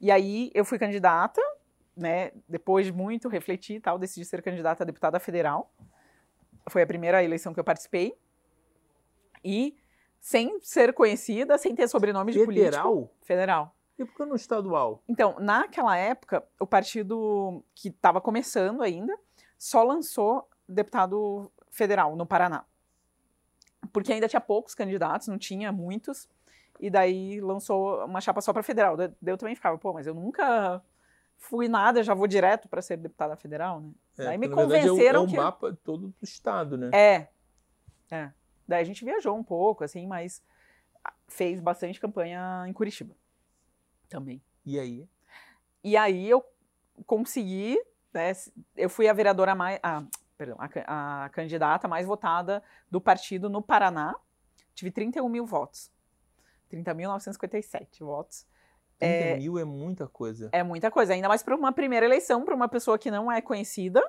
[0.00, 1.42] E aí eu fui candidata,
[2.00, 5.72] né, depois de muito refletir e tal, decidi ser candidata a deputada federal.
[6.68, 8.16] Foi a primeira eleição que eu participei.
[9.44, 9.76] E
[10.20, 12.92] sem ser conhecida, sem ter sobrenome de Federal?
[12.92, 13.14] político.
[13.22, 13.76] Federal.
[13.98, 15.02] E por que no estadual?
[15.08, 19.18] Então, naquela época, o partido que estava começando ainda
[19.58, 22.64] só lançou deputado federal no Paraná.
[23.92, 26.28] Porque ainda tinha poucos candidatos, não tinha muitos.
[26.78, 28.96] E daí lançou uma chapa só para federal.
[29.24, 30.82] Eu também ficava, pô, mas eu nunca
[31.40, 33.90] fui nada, já vou direto para ser deputada federal, né?
[34.18, 36.90] É, Daí me convenceram verdade, é o, é o que mapa todo do estado, né?
[36.92, 37.28] É.
[38.10, 38.30] É.
[38.68, 40.42] Daí a gente viajou um pouco, assim, mas
[41.26, 43.16] fez bastante campanha em Curitiba
[44.08, 44.42] também.
[44.64, 45.08] E aí?
[45.82, 46.44] E aí eu
[47.06, 47.80] consegui,
[48.12, 48.32] né?
[48.76, 49.80] Eu fui a vereadora mais.
[49.82, 50.04] Ah,
[50.36, 54.14] perdão, a, a candidata mais votada do partido no Paraná.
[54.74, 55.90] Tive 31 mil votos.
[56.70, 58.46] 30.957 votos.
[59.00, 60.50] 30 é, mil é muita coisa.
[60.52, 63.40] É muita coisa, ainda mais para uma primeira eleição, para uma pessoa que não é
[63.40, 64.02] conhecida.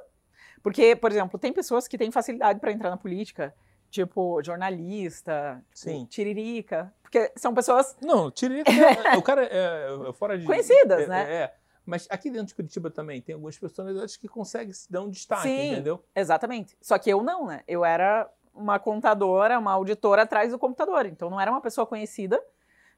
[0.61, 3.53] Porque, por exemplo, tem pessoas que têm facilidade para entrar na política,
[3.89, 6.05] tipo jornalista, Sim.
[6.05, 6.93] tiririca.
[7.01, 7.95] Porque são pessoas.
[8.01, 10.45] Não, tiririca, é, o cara é, é fora de.
[10.45, 11.21] Conhecidas, é, né?
[11.23, 11.53] É, é.
[11.83, 15.43] Mas aqui dentro de Curitiba também tem algumas personalidades que conseguem se dar um destaque,
[15.43, 16.03] Sim, entendeu?
[16.15, 16.77] Exatamente.
[16.79, 17.63] Só que eu não, né?
[17.67, 21.05] Eu era uma contadora, uma auditora atrás do computador.
[21.05, 22.41] Então não era uma pessoa conhecida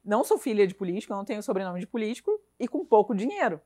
[0.04, 3.60] não sou filha de político, não tenho sobrenome de político e com pouco dinheiro.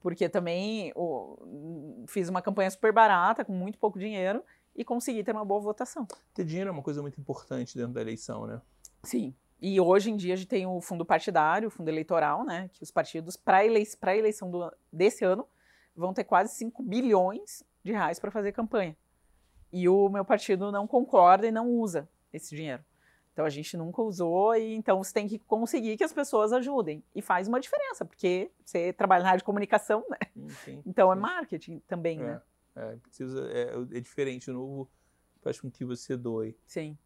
[0.00, 4.42] Porque também oh, fiz uma campanha super barata, com muito pouco dinheiro,
[4.74, 6.06] e consegui ter uma boa votação.
[6.32, 8.60] Ter dinheiro é uma coisa muito importante dentro da eleição, né?
[9.02, 9.34] Sim.
[9.60, 12.68] E hoje em dia a gente tem o fundo partidário, o fundo eleitoral, né?
[12.72, 15.46] Que os partidos, para elei a eleição do, desse ano,
[15.94, 18.96] vão ter quase 5 bilhões de reais para fazer campanha.
[19.72, 22.84] E o meu partido não concorda e não usa esse dinheiro.
[23.36, 27.04] Então a gente nunca usou e então você tem que conseguir que as pessoas ajudem.
[27.14, 30.16] E faz uma diferença, porque você trabalha na área de comunicação, né?
[30.64, 31.18] Sim, então é sim.
[31.18, 32.42] é marketing também, é, né?
[32.74, 34.90] É, precisa, é, é, diferente, o novo
[35.42, 36.56] faz com que você doe.
[36.66, 36.96] Sim.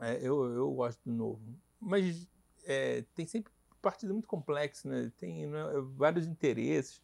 [0.00, 1.42] É, eu, eu gosto do novo.
[1.78, 2.26] Mas
[2.64, 3.52] é, tem sempre
[3.82, 5.12] partido muito complexo, né?
[5.18, 5.62] Tem né,
[5.94, 7.02] vários interesses.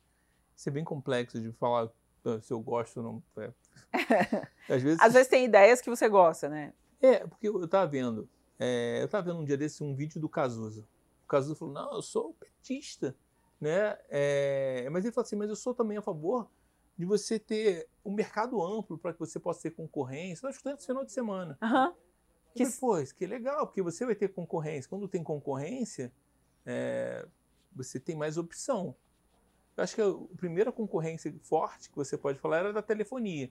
[0.56, 1.90] Isso é bem complexo de falar
[2.24, 3.22] ah, se eu gosto ou não.
[3.36, 3.52] É.
[4.74, 4.98] Às vezes...
[4.98, 6.72] Às vezes tem ideias que você gosta, né?
[7.00, 10.28] É, porque eu estava vendo, é, eu estava vendo um dia desse um vídeo do
[10.28, 10.86] Cazuza.
[11.24, 13.16] O Cazuza falou, não, eu sou petista,
[13.60, 13.98] né?
[14.08, 16.50] É, mas ele falou assim, mas eu sou também a favor
[16.98, 20.34] de você ter um mercado amplo para que você possa ter concorrência.
[20.34, 21.58] Estava escutando esse final de semana.
[21.62, 21.94] Uhum.
[22.54, 22.64] Que...
[22.64, 24.88] Isso que legal, porque você vai ter concorrência.
[24.90, 26.12] Quando tem concorrência,
[26.66, 27.26] é,
[27.74, 28.94] você tem mais opção.
[29.76, 33.50] Eu acho que a primeira concorrência forte que você pode falar era da telefonia.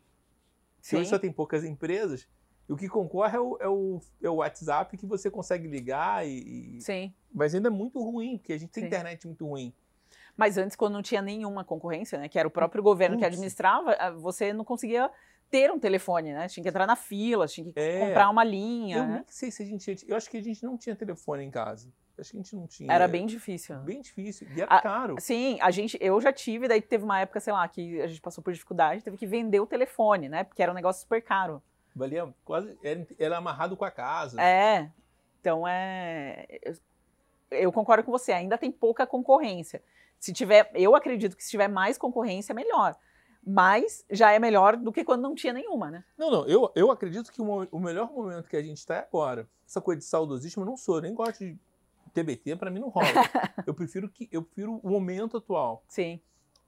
[0.82, 2.28] Se hoje só tem poucas empresas,
[2.70, 6.26] e o que concorre é o, é o, é o WhatsApp que você consegue ligar
[6.26, 7.12] e, Sim.
[7.34, 8.88] Mas ainda é muito ruim, porque a gente tem Sim.
[8.88, 9.74] internet muito ruim.
[10.38, 12.30] Mas antes, quando não tinha nenhuma concorrência, né?
[12.30, 15.10] Que era o próprio governo que administrava, você não conseguia
[15.50, 16.48] ter um telefone, né?
[16.48, 18.98] Tinha que entrar na fila, tinha que é, comprar uma linha.
[18.98, 19.14] Eu né?
[19.16, 20.12] nem sei se a gente tinha.
[20.12, 21.92] Eu acho que a gente não tinha telefone em casa.
[22.20, 22.92] Acho que a gente não tinha.
[22.92, 23.78] Era bem difícil.
[23.80, 24.48] Bem difícil.
[24.56, 25.16] E era a, caro.
[25.20, 28.22] Sim, a gente, eu já tive, daí teve uma época, sei lá, que a gente
[28.22, 30.44] passou por dificuldade, teve que vender o telefone, né?
[30.44, 31.62] Porque era um negócio super caro.
[31.96, 32.78] Valia quase.
[32.84, 34.42] Era, era amarrado com a casa.
[34.42, 34.92] É.
[35.40, 36.46] Então é.
[36.62, 36.76] Eu,
[37.52, 39.82] eu concordo com você, ainda tem pouca concorrência.
[40.20, 42.96] Se tiver, eu acredito que se tiver mais concorrência, melhor
[43.46, 46.04] mas já é melhor do que quando não tinha nenhuma, né?
[46.18, 49.00] Não, não, eu, eu acredito que o, o melhor momento que a gente está é
[49.00, 49.50] agora.
[49.66, 51.58] Essa coisa de saudosismo eu não sou, nem gosto de
[52.14, 53.08] TBT para mim não rola.
[53.66, 55.84] eu prefiro que eu prefiro o momento atual.
[55.88, 56.20] Sim.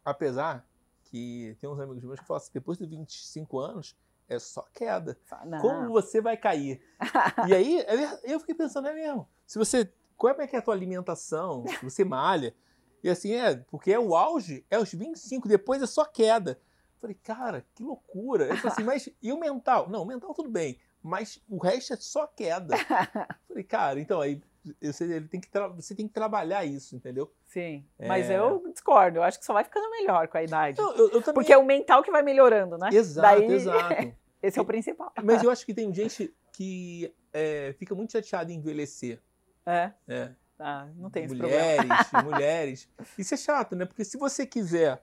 [0.04, 0.66] Apesar
[1.04, 3.96] que tem uns amigos meus que falam assim, depois de 25 anos
[4.32, 5.18] é só queda.
[5.46, 5.60] Não.
[5.60, 6.82] Como você vai cair?
[7.48, 9.28] e aí é eu fiquei pensando, é mesmo.
[9.46, 11.66] Se você, como é que é a tua alimentação?
[11.68, 12.56] Se você malha,
[13.04, 16.60] e assim é, porque é o auge, é os 25, depois é só queda.
[17.02, 18.46] Falei, cara, que loucura.
[18.46, 19.90] Eu falei assim, mas e o mental?
[19.90, 22.76] Não, o mental tudo bem, mas o resto é só queda.
[23.48, 24.40] Falei, cara, então aí
[24.80, 27.34] você, ele tem que você tem que trabalhar isso, entendeu?
[27.48, 27.86] Sim.
[27.98, 28.08] É...
[28.08, 30.80] Mas eu discordo, eu acho que só vai ficando melhor com a idade.
[30.80, 31.34] Eu, eu também...
[31.34, 32.90] Porque é o mental que vai melhorando, né?
[32.94, 33.52] Exato, Daí...
[33.52, 34.14] exato.
[34.42, 35.12] Esse é o principal.
[35.24, 39.22] Mas eu acho que tem gente que é, fica muito chateada em envelhecer.
[39.66, 39.92] É.
[40.08, 40.32] É.
[40.60, 41.90] Ah, não tem mulheres,
[42.24, 42.90] mulheres.
[43.18, 43.86] Isso é chato, né?
[43.86, 45.02] Porque se você quiser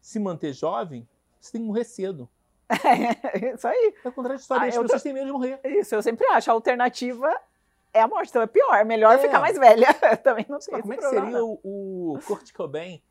[0.00, 1.08] se manter jovem,
[1.40, 2.28] você tem que morrer cedo.
[2.68, 3.94] É, isso aí.
[4.04, 5.04] É contraditório, ah, as pessoas tô...
[5.04, 5.60] têm medo de morrer.
[5.64, 6.50] Isso, eu sempre acho.
[6.50, 7.34] A alternativa
[7.92, 8.74] é a morte, então é pior.
[8.74, 9.18] É melhor é.
[9.18, 9.88] ficar mais velha.
[10.22, 10.80] também não sei.
[10.80, 13.02] Como é que seria o, o Kurt Cobain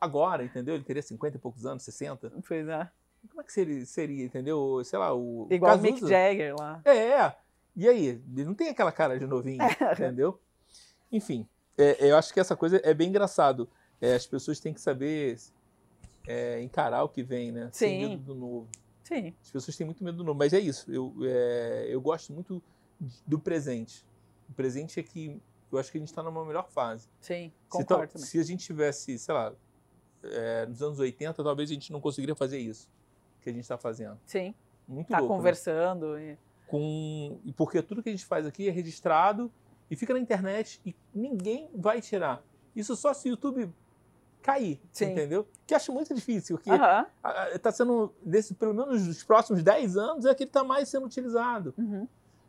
[0.00, 0.74] agora, entendeu?
[0.74, 2.32] Ele teria 50 e poucos anos, 60.
[2.46, 2.88] Pois é.
[3.30, 4.82] Como é que seria, seria entendeu?
[4.84, 5.46] Sei lá, o.
[5.50, 6.80] Igual o Mick Jagger lá.
[6.84, 7.32] É,
[7.76, 8.06] e aí?
[8.06, 9.58] Ele não tem aquela cara de novinho,
[9.92, 10.40] entendeu?
[11.12, 13.68] Enfim, é, eu acho que essa coisa é bem engraçado.
[14.00, 15.38] É, as pessoas têm que saber
[16.26, 17.70] é, encarar o que vem, né?
[17.72, 17.86] Sim.
[17.86, 18.68] Sem medo do novo.
[19.04, 19.32] Sim.
[19.40, 20.38] As pessoas têm muito medo do novo.
[20.38, 20.90] Mas é isso.
[20.92, 22.62] Eu, é, eu gosto muito
[23.24, 24.04] do presente.
[24.48, 27.08] O presente é que eu acho que a gente está numa melhor fase.
[27.20, 29.52] Sim, concordo se, se a gente tivesse, sei lá,
[30.22, 32.88] é, nos anos 80, talvez a gente não conseguiria fazer isso
[33.48, 34.18] que a gente está fazendo.
[34.26, 34.54] Sim.
[34.86, 35.38] Muito tá louco, né?
[35.38, 36.14] conversando.
[36.14, 36.32] Né?
[36.32, 36.38] E...
[36.66, 37.38] Com...
[37.56, 39.50] Porque tudo que a gente faz aqui é registrado
[39.90, 42.42] e fica na internet e ninguém vai tirar.
[42.76, 43.72] Isso só se o YouTube
[44.42, 45.12] cair, Sim.
[45.12, 45.46] entendeu?
[45.66, 46.70] Que acho muito difícil, porque
[47.54, 51.06] está sendo, nesse, pelo menos nos próximos 10 anos, é que ele está mais sendo
[51.06, 51.74] utilizado.
[51.76, 52.06] Uhum.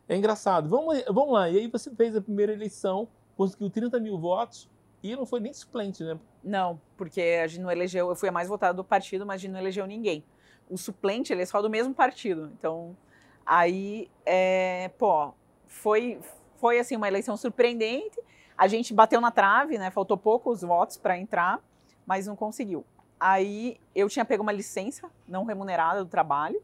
[0.08, 0.68] É engraçado.
[0.68, 4.68] Vamos, vamos lá, e aí você fez a primeira eleição, conseguiu 30 mil votos,
[5.02, 6.18] e não foi nem suplente, né?
[6.44, 9.38] Não, porque a gente não elegeu, eu fui a mais votada do partido, mas a
[9.38, 10.24] gente não elegeu ninguém.
[10.70, 12.96] O suplente, ele é só do mesmo partido, então...
[13.44, 15.34] Aí, é, pô,
[15.66, 16.20] foi,
[16.56, 18.16] foi assim uma eleição surpreendente.
[18.56, 19.90] A gente bateu na trave, né?
[19.90, 21.58] Faltou poucos votos para entrar,
[22.06, 22.84] mas não conseguiu.
[23.18, 26.62] Aí eu tinha pego uma licença não remunerada do trabalho,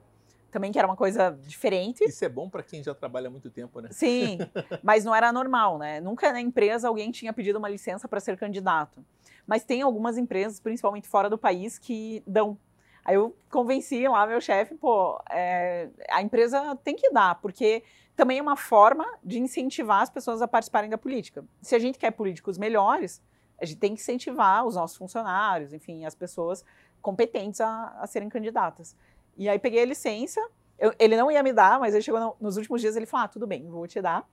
[0.50, 2.04] também que era uma coisa diferente.
[2.04, 3.88] Isso é bom para quem já trabalha há muito tempo, né?
[3.90, 4.38] Sim,
[4.82, 6.00] mas não era normal, né?
[6.00, 9.04] Nunca na empresa alguém tinha pedido uma licença para ser candidato.
[9.46, 12.58] Mas tem algumas empresas, principalmente fora do país, que dão.
[13.06, 17.84] Aí eu convenci lá meu chefe, pô, é, a empresa tem que dar, porque
[18.16, 21.44] também é uma forma de incentivar as pessoas a participarem da política.
[21.62, 23.22] Se a gente quer políticos melhores,
[23.60, 26.64] a gente tem que incentivar os nossos funcionários, enfim, as pessoas
[27.00, 28.96] competentes a, a serem candidatas.
[29.36, 30.40] E aí peguei a licença,
[30.76, 33.26] eu, ele não ia me dar, mas ele chegou no, nos últimos dias, ele falou,
[33.26, 34.28] ah, tudo bem, vou te dar.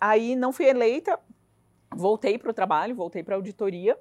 [0.00, 1.20] Aí não fui eleita,
[1.94, 3.94] voltei para o trabalho, voltei para a auditoria,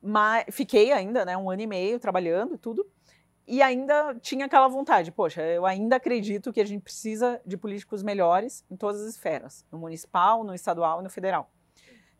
[0.00, 2.93] mas fiquei ainda, né, um ano e meio trabalhando e tudo,
[3.46, 8.02] e ainda tinha aquela vontade, poxa, eu ainda acredito que a gente precisa de políticos
[8.02, 11.50] melhores em todas as esferas, no municipal, no estadual e no federal.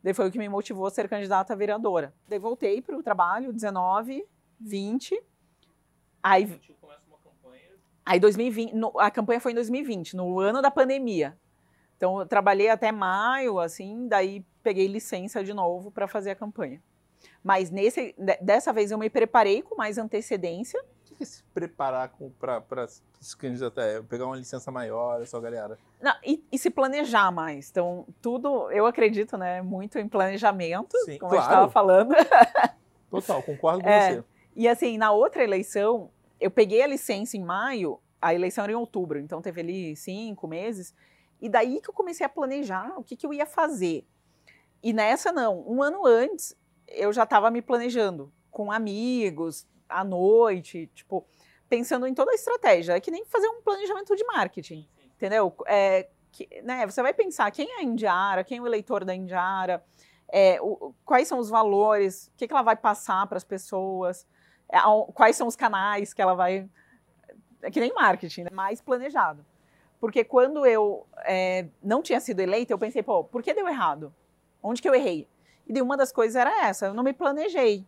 [0.03, 2.13] Daí foi o que me motivou a ser candidata a vereadora.
[2.27, 4.23] Daí voltei para o trabalho, 19,
[4.59, 5.19] 20.
[6.21, 6.61] Aí,
[8.05, 11.35] aí 2020, no, a campanha foi em 2020, no ano da pandemia.
[11.97, 16.83] Então eu trabalhei até maio, assim, daí peguei licença de novo para fazer a campanha.
[17.43, 20.79] Mas nesse, dessa vez eu me preparei com mais antecedência
[21.15, 23.83] que é se preparar para se candidatar?
[23.83, 25.77] É pegar uma licença maior, essa galera?
[26.01, 27.69] Não, e, e, se planejar mais.
[27.69, 31.35] Então, tudo, eu acredito, né, muito em planejamento, Sim, como claro.
[31.35, 32.13] gente estava falando.
[33.09, 34.23] Total, concordo com é, você.
[34.55, 38.75] E assim, na outra eleição, eu peguei a licença em maio, a eleição era em
[38.75, 40.93] outubro, então teve ali cinco meses,
[41.41, 44.05] e daí que eu comecei a planejar o que, que eu ia fazer.
[44.81, 46.55] E nessa não, um ano antes
[46.87, 51.25] eu já estava me planejando com amigos, à noite, tipo,
[51.69, 52.93] pensando em toda a estratégia.
[52.93, 55.55] É que nem fazer um planejamento de marketing, entendeu?
[55.67, 59.15] É, que, né, você vai pensar quem é a Indiara, quem é o eleitor da
[59.15, 59.83] Indiara,
[60.27, 64.27] é, o, quais são os valores, o que, que ela vai passar para as pessoas,
[64.69, 64.77] é,
[65.13, 66.69] quais são os canais que ela vai.
[67.61, 68.49] É que nem marketing, né?
[68.51, 69.45] mais planejado.
[69.99, 74.13] Porque quando eu é, não tinha sido eleita, eu pensei, pô, por que deu errado?
[74.61, 75.27] Onde que eu errei?
[75.67, 77.85] E uma das coisas era essa, eu não me planejei.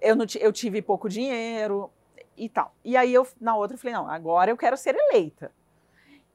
[0.00, 1.90] Eu, não eu tive pouco dinheiro
[2.36, 2.74] e tal.
[2.84, 5.52] E aí eu, na outra, eu falei, não, agora eu quero ser eleita.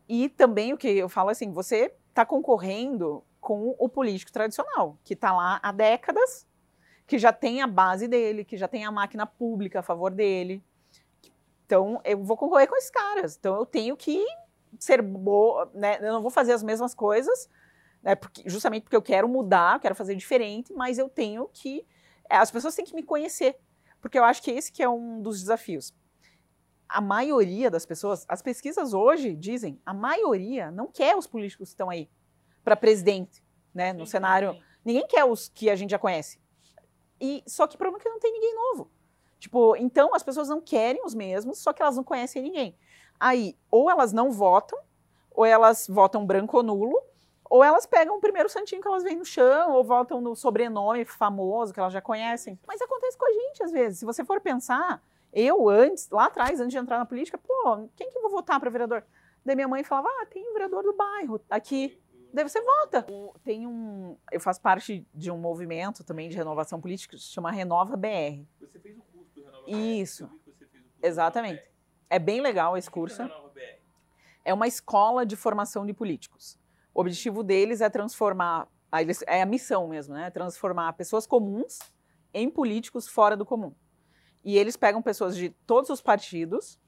[0.08, 5.14] E também o que eu falo assim, você está concorrendo com o político tradicional, que
[5.14, 6.48] está lá há décadas,
[7.08, 10.64] que já tem a base dele, que já tem a máquina pública a favor dele.
[11.66, 13.38] Então, eu vou concorrer com esses caras.
[13.38, 14.24] Então, eu tenho que
[14.80, 15.98] ser boa, né?
[16.00, 17.50] Eu não vou fazer as mesmas coisas,
[18.02, 18.16] né?
[18.16, 21.86] Porque, justamente porque eu quero mudar, eu quero fazer diferente, mas eu tenho que.
[22.30, 23.58] É, as pessoas têm que me conhecer.
[24.02, 25.94] Porque eu acho que esse que é um dos desafios.
[26.88, 31.74] A maioria das pessoas, as pesquisas hoje dizem, a maioria não quer os políticos que
[31.74, 32.10] estão aí
[32.64, 33.94] para presidente, né?
[33.94, 34.56] No sim, cenário.
[34.84, 36.40] Ninguém quer os que a gente já conhece.
[37.20, 38.92] E só que o problema é que não tem ninguém novo.
[39.40, 42.78] Tipo, então as pessoas não querem os mesmos, só que elas não conhecem ninguém.
[43.20, 44.78] Aí, ou elas não votam,
[45.32, 47.02] ou elas votam branco ou nulo,
[47.50, 51.06] ou elas pegam o primeiro santinho que elas veem no chão, ou votam no sobrenome
[51.06, 52.60] famoso que elas já conhecem.
[52.68, 54.00] Mas acontece com a gente às vezes.
[54.00, 58.10] Se você for pensar, eu antes, lá atrás, antes de entrar na política, pô, quem
[58.10, 59.04] que eu vou votar para vereador?
[59.46, 62.02] Daí minha mãe falava, ah, tem um vereador do bairro aqui.
[62.34, 63.06] Daí você vota.
[63.44, 67.52] Tem um, eu faço parte de um movimento também de renovação política que se chama
[67.52, 68.44] Renova BR.
[68.60, 69.72] Você fez o curso do Renova BR?
[69.72, 70.30] Isso.
[71.02, 71.64] Exatamente.
[72.10, 73.22] É bem legal esse curso.
[74.44, 76.60] É uma escola de formação de políticos.
[76.96, 78.70] O objetivo deles é transformar,
[79.28, 80.30] é a missão mesmo, né?
[80.30, 81.80] Transformar pessoas comuns
[82.34, 83.76] em políticos fora do comum.
[84.46, 86.80] E eles pegam pessoas de todos os partidos,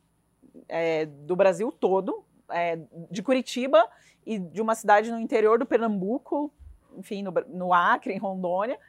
[0.70, 2.80] é, do Brasil todo, é,
[3.12, 3.86] de Curitiba
[4.26, 6.54] e de uma cidade no interior do Pernambuco,
[6.96, 8.80] enfim, no, no Acre, em Rondônia,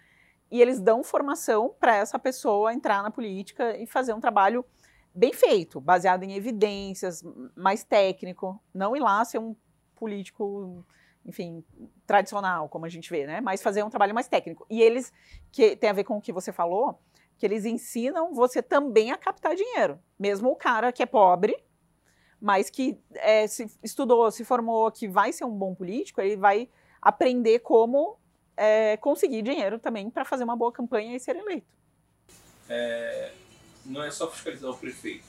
[0.50, 4.64] e eles dão formação para essa pessoa entrar na política e fazer um trabalho
[5.12, 7.24] bem feito, baseado em evidências,
[7.56, 9.56] mais técnico, não ir lá ser um
[9.96, 10.84] político,
[11.28, 11.62] enfim,
[12.06, 13.40] tradicional, como a gente vê, né?
[13.42, 14.66] Mas fazer um trabalho mais técnico.
[14.70, 15.12] E eles,
[15.52, 16.98] que tem a ver com o que você falou,
[17.36, 20.00] que eles ensinam você também a captar dinheiro.
[20.18, 21.54] Mesmo o cara que é pobre,
[22.40, 26.70] mas que é, se estudou, se formou, que vai ser um bom político, ele vai
[27.02, 28.18] aprender como
[28.56, 31.66] é, conseguir dinheiro também para fazer uma boa campanha e ser eleito.
[32.70, 33.32] É,
[33.84, 35.24] não é só fiscalizar o prefeito.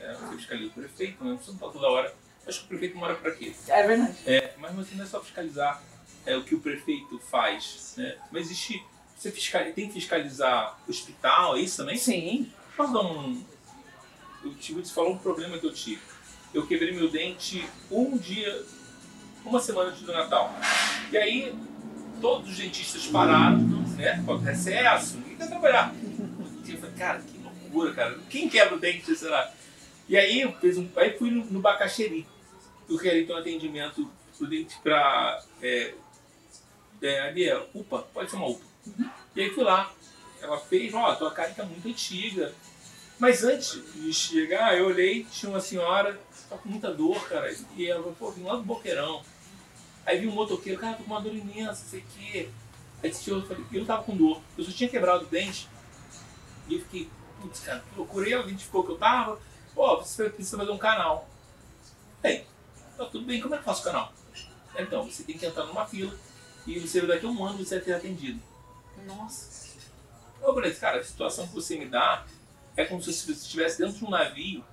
[0.00, 1.30] É, você fiscaliza o prefeito, né?
[1.30, 2.25] não está toda hora.
[2.46, 3.52] Acho que o prefeito mora para quê?
[3.68, 4.16] É verdade.
[4.26, 5.82] É, mas você não é só fiscalizar
[6.24, 7.94] é, o que o prefeito faz.
[7.96, 8.16] Né?
[8.30, 8.82] Mas existe.
[9.16, 9.30] Você
[9.74, 11.96] tem que fiscalizar o hospital, é isso também?
[11.96, 12.52] Sim.
[12.76, 13.42] Perdão,
[14.44, 16.02] eu tive, você falou um problema que eu tive.
[16.52, 18.62] Eu quebrei meu dente um dia,
[19.44, 20.54] uma semana antes do Natal.
[21.10, 21.54] E aí,
[22.20, 23.58] todos os dentistas pararam,
[23.96, 24.22] né?
[24.24, 25.94] Pode recesso, ninguém quer trabalhar.
[26.68, 28.18] Eu falei, cara, que loucura, cara.
[28.28, 29.50] Quem quebra o dente, será?
[30.08, 32.26] E aí eu fiz um, aí fui no, no Bacaxeri.
[32.88, 34.10] Eu queria ter um atendimento
[34.82, 35.42] pra.
[35.62, 35.94] É,
[37.02, 38.64] é, ali é UPA, pode ser uma UPA.
[38.86, 39.10] Uhum.
[39.34, 39.92] E aí fui lá.
[40.40, 42.54] Ela fez, ó, oh, tua cara tá muito antiga.
[43.18, 47.54] Mas antes de chegar, eu olhei, tinha uma senhora, tá com muita dor, cara.
[47.74, 49.22] E ela falou, pô, vim lá do Boqueirão.
[50.04, 52.48] Aí vi um motoqueiro, cara, tô com uma dor imensa, sei que.
[53.02, 55.68] Aí eu falei, eu não tava com dor, eu só tinha quebrado o dente.
[56.68, 57.08] E eu fiquei,
[57.40, 59.40] putz, cara, procurei, ela identificou que eu tava.
[59.74, 61.28] Pô, você precisa fazer um canal.
[62.22, 62.46] Bem,
[62.96, 64.12] tá tudo bem, como é que eu faço o canal?
[64.78, 66.14] Então, você tem que entrar numa fila
[66.66, 68.40] e você daqui a um ano você vai ter atendido.
[69.06, 69.66] Nossa.
[70.42, 72.24] Eu falei, cara, a situação que você me dá
[72.76, 74.64] é como se você estivesse dentro de um navio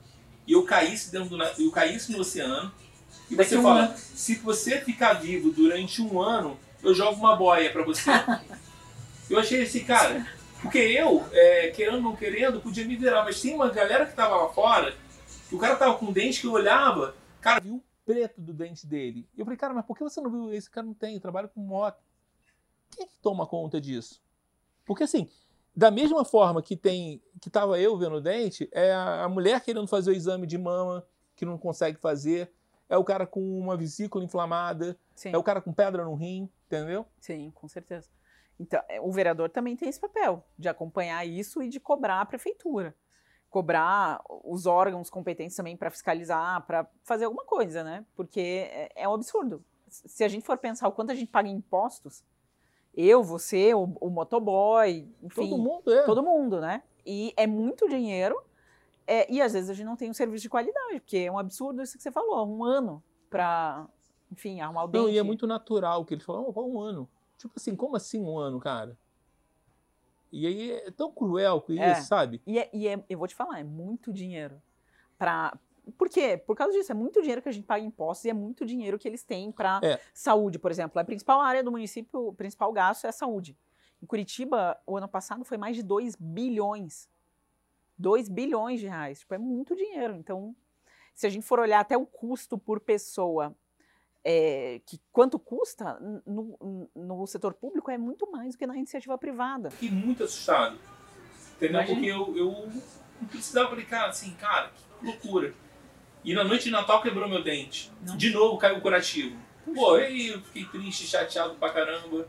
[0.45, 2.71] e eu caísse dentro do navio, eu caísse no oceano
[3.29, 3.97] e você um fala, ano.
[3.97, 8.09] se você ficar vivo durante um ano, eu jogo uma boia para você.
[9.29, 10.27] eu achei esse cara,
[10.61, 14.15] porque eu, é, querendo ou não querendo, podia me virar, mas tem uma galera que
[14.15, 14.95] tava lá fora,
[15.47, 19.27] que o cara tava com dente que eu olhava, cara, viu preto do dente dele.
[19.35, 20.53] E eu falei, cara, mas por que você não viu?
[20.53, 22.03] Esse cara não tem, trabalha com moto.
[22.91, 24.21] Quem é que toma conta disso?
[24.85, 25.29] Porque assim,
[25.75, 29.61] da mesma forma que tem que tava eu vendo o dente, é a, a mulher
[29.61, 31.05] querendo fazer o exame de mama,
[31.35, 32.51] que não consegue fazer,
[32.87, 35.31] é o cara com uma vesícula inflamada, Sim.
[35.33, 37.05] é o cara com pedra no rim, entendeu?
[37.19, 38.09] Sim, com certeza.
[38.59, 42.25] Então, é, o vereador também tem esse papel de acompanhar isso e de cobrar a
[42.25, 42.95] prefeitura.
[43.53, 48.03] Cobrar os órgãos competentes também para fiscalizar, para fazer alguma coisa, né?
[48.15, 49.63] Porque é, é, um absurdo.
[49.87, 52.23] Se a gente for pensar o quanto a gente paga em impostos,
[52.95, 55.51] eu, você, o, o motoboy, enfim.
[55.51, 56.03] Todo mundo, é.
[56.03, 56.81] Todo mundo, né?
[57.05, 58.41] E é muito dinheiro.
[59.05, 61.37] É, e às vezes a gente não tem um serviço de qualidade, porque é um
[61.37, 63.87] absurdo isso que você falou, um ano para,
[64.31, 65.03] enfim, arrumar o dente.
[65.03, 67.07] Não, e é muito natural que ele falou, oh, um ano.
[67.37, 68.97] Tipo assim, como assim um ano, cara?
[70.33, 71.91] E aí é tão cruel com é.
[71.91, 72.41] isso, sabe?
[72.47, 74.59] E, é, e é, eu vou te falar, é muito dinheiro.
[75.15, 75.55] Pra,
[75.95, 76.37] por quê?
[76.37, 78.97] Por causa disso, é muito dinheiro que a gente paga impostos e é muito dinheiro
[78.97, 79.99] que eles têm para é.
[80.11, 80.99] saúde, por exemplo.
[80.99, 83.55] A principal área do município, o principal gasto é a saúde.
[84.01, 87.07] Em Curitiba, o ano passado foi mais de 2 bilhões.
[87.99, 89.19] 2 bilhões de reais.
[89.19, 90.15] Tipo, é muito dinheiro.
[90.15, 90.55] Então,
[91.13, 93.55] se a gente for olhar até o custo por pessoa,
[94.23, 99.17] é, que quanto custa no, no, setor público é muito mais do que na iniciativa
[99.17, 99.69] privada.
[99.71, 100.77] Fiquei muito assustado.
[101.57, 101.81] Entendeu?
[101.81, 101.95] Imagina.
[101.95, 102.69] Porque eu, eu
[103.21, 105.53] não precisava, falei, cara, assim, cara, que loucura.
[106.23, 107.91] E na noite de Natal quebrou meu dente.
[108.01, 108.15] Não.
[108.15, 109.35] De novo caiu o curativo.
[109.65, 109.79] Puxa.
[109.79, 112.27] Pô, aí eu fiquei triste, chateado pra caramba.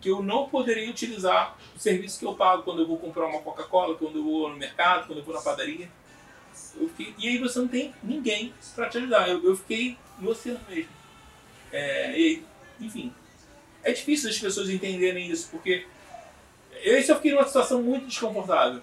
[0.00, 3.40] Que eu não poderia utilizar o serviço que eu pago quando eu vou comprar uma
[3.40, 5.88] Coca-Cola, quando eu vou no mercado, quando eu vou na padaria.
[6.54, 9.28] Fiquei, e aí você não tem ninguém para te ajudar.
[9.28, 10.90] Eu, eu fiquei no oceano mesmo.
[11.72, 12.44] É, e,
[12.80, 13.12] enfim,
[13.82, 15.86] é difícil as pessoas entenderem isso, porque
[16.82, 18.82] eu só fiquei numa situação muito desconfortável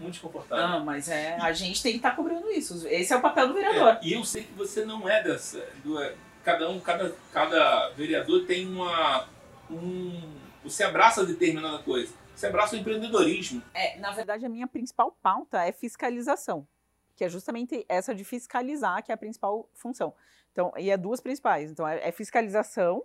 [0.00, 0.66] muito desconfortável.
[0.66, 2.86] Não, mas é, a gente tem que estar tá cobrindo isso.
[2.88, 3.88] Esse é o papel do vereador.
[3.88, 5.64] É, e eu sei que você não é dessa.
[5.84, 9.28] Do, é, cada um, cada, cada vereador tem uma.
[9.70, 12.12] Um, você abraça determinada coisa.
[12.34, 13.62] Você abraça o empreendedorismo.
[13.74, 16.66] É, na verdade, a minha principal pauta é fiscalização.
[17.14, 20.14] Que é justamente essa de fiscalizar, que é a principal função.
[20.60, 21.70] Então, e é duas principais.
[21.70, 23.04] Então, é, é fiscalização.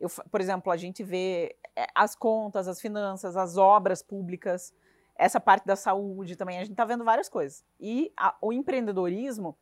[0.00, 4.72] Eu, por exemplo, a gente vê é, as contas, as finanças, as obras públicas
[5.18, 7.64] essa parte da saúde também, a gente está vendo várias coisas.
[7.80, 9.56] E a, o empreendedorismo,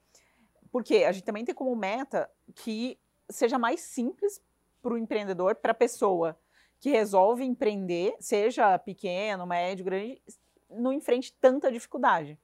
[0.70, 2.98] porque a gente também tem como meta que
[3.30, 4.42] seja mais simples
[4.82, 6.38] para o empreendedor, para a pessoa
[6.80, 10.20] que resolve empreender, seja pequeno, médio, grande,
[10.68, 12.38] não enfrente tanta dificuldade.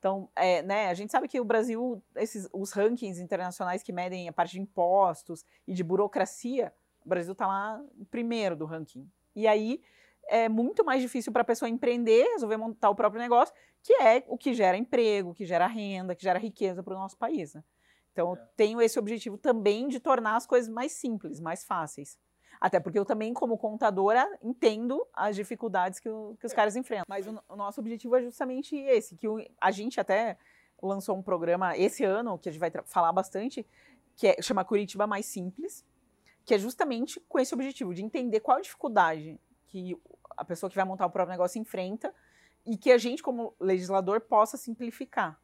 [0.00, 4.28] Então, é, né, a gente sabe que o Brasil, esses, os rankings internacionais que medem
[4.28, 6.72] a parte de impostos e de burocracia,
[7.04, 9.06] o Brasil está lá primeiro do ranking.
[9.36, 9.82] E aí,
[10.26, 14.24] é muito mais difícil para a pessoa empreender, resolver montar o próprio negócio, que é
[14.26, 17.52] o que gera emprego, que gera renda, que gera riqueza para o nosso país.
[17.52, 17.62] Né?
[18.12, 18.48] Então, é.
[18.56, 22.18] tenho esse objetivo também de tornar as coisas mais simples, mais fáceis.
[22.60, 26.54] Até porque eu também, como contadora, entendo as dificuldades que, o, que os é.
[26.54, 27.06] caras enfrentam.
[27.08, 30.36] Mas o, o, nosso objetivo é justamente esse, que o, a gente até
[30.82, 33.66] lançou um programa esse ano, que a gente vai falar bastante,
[34.14, 35.86] que é, chama Curitiba Mais Simples,
[36.44, 39.98] que é justamente com esse objetivo, de entender qual a dificuldade que
[40.36, 42.14] a pessoa que vai montar o próprio negócio enfrenta
[42.66, 45.40] e que a gente, como legislador, possa simplificar,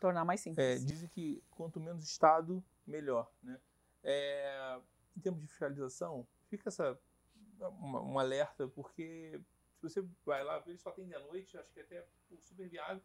[0.00, 0.82] tornar mais simples.
[0.82, 3.30] É, dizem que quanto menos Estado, melhor.
[3.42, 3.56] Né?
[4.02, 4.78] É,
[5.16, 6.98] em termos de fiscalização, fica essa,
[7.58, 9.40] uma, um alerta, porque
[9.76, 12.06] se você vai lá, eles só atendem à noite, acho que é até
[12.42, 13.02] super viável,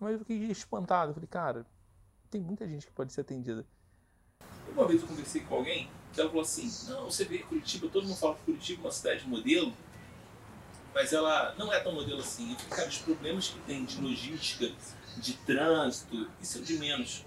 [0.00, 1.12] mas eu fiquei espantado.
[1.12, 1.66] falei, cara,
[2.30, 3.66] tem muita gente que pode ser atendida.
[4.68, 8.06] Uma vez eu conversei com alguém, que ela falou assim, não, você vê Curitiba, todo
[8.06, 9.72] mundo fala que Curitiba é uma cidade modelo,
[10.94, 12.52] mas ela não é tão modelo assim.
[12.52, 14.72] E, cara, os problemas que tem de logística,
[15.16, 17.24] de trânsito, isso é de menos.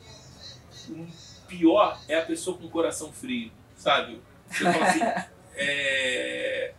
[0.89, 4.21] O pior é a pessoa com o coração frio, sabe?
[4.47, 6.73] Você fala assim, é...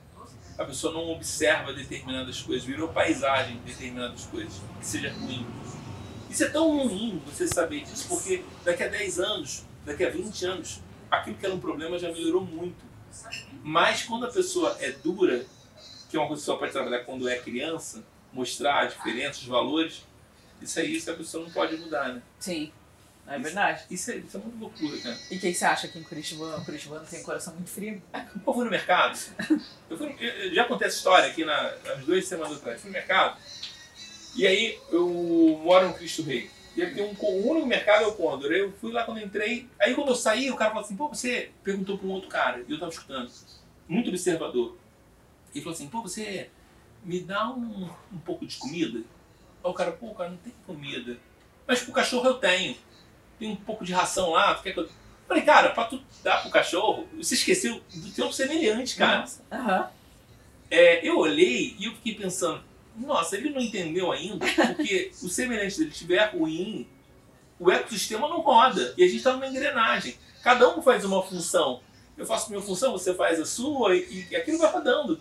[0.58, 5.46] a pessoa não observa determinadas coisas, virou paisagem de determinadas coisas, que seja ruim.
[6.30, 10.44] Isso é tão ruim você saber disso, porque daqui a 10 anos, daqui a 20
[10.46, 12.82] anos, aquilo que era um problema já melhorou muito.
[13.62, 15.44] Mas quando a pessoa é dura,
[16.08, 18.02] que é uma coisa que só pode trabalhar quando é criança,
[18.32, 20.02] mostrar a diferença, os valores,
[20.60, 22.22] isso aí isso a pessoa não pode mudar, né?
[22.38, 22.72] Sim.
[23.34, 23.84] É verdade.
[23.90, 25.18] Isso, é, isso é uma loucura, cara.
[25.30, 28.02] E o que, você acha que em Curitiba, o Curitibano tem um coração muito frio?
[28.46, 29.18] Eu fui no mercado.
[29.88, 32.80] Eu, fui, eu já contei essa história aqui na, nas duas semanas atrás.
[32.80, 33.38] Fui no mercado.
[34.34, 35.06] E aí eu
[35.62, 36.50] moro no Cristo Rei.
[36.74, 38.50] E tem um, o único mercado é o Condor.
[38.50, 39.68] Eu fui lá quando entrei.
[39.78, 42.64] Aí quando eu saí, o cara falou assim: pô, você perguntou para um outro cara.
[42.66, 43.30] E eu tava escutando.
[43.86, 44.76] Muito observador.
[45.54, 46.50] E falou assim, pô, você
[47.04, 49.00] me dá um, um pouco de comida?
[49.00, 51.18] Aí o cara, pô, cara, não tem comida.
[51.66, 52.76] Mas pro cachorro eu tenho.
[53.42, 54.88] Tem um pouco de ração lá, tu quer que eu...
[55.26, 59.24] Falei, cara, pra tu dar pro cachorro, você esqueceu do teu semelhante, cara.
[59.50, 59.84] Uhum.
[60.70, 62.62] É, eu olhei e eu fiquei pensando,
[62.96, 66.86] nossa, ele não entendeu ainda, porque o semelhante dele estiver ruim,
[67.58, 68.94] o ecossistema não roda.
[68.96, 70.16] E a gente está numa engrenagem.
[70.44, 71.80] Cada um faz uma função.
[72.16, 75.20] Eu faço a minha função, você faz a sua, e, e aquilo vai rodando.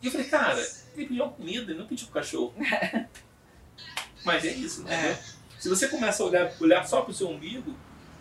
[0.00, 0.60] E eu falei, cara,
[0.94, 2.54] ele pediu uma comida, ele não pediu pro cachorro.
[4.24, 4.94] Mas é isso, né?
[4.94, 5.41] É.
[5.62, 7.72] Se você começa a olhar, olhar só pro seu umbigo,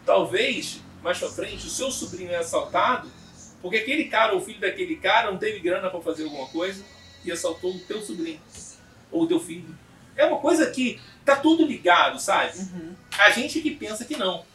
[0.05, 3.09] talvez mais pra frente o seu sobrinho é assaltado
[3.63, 6.85] porque aquele cara, ou filho daquele cara, não teve grana para fazer alguma coisa
[7.25, 8.39] e assaltou o teu sobrinho
[9.11, 9.75] ou o teu filho.
[10.15, 12.59] É uma coisa que tá tudo ligado, sabe?
[12.59, 12.93] Uhum.
[13.17, 14.45] A gente que pensa que não.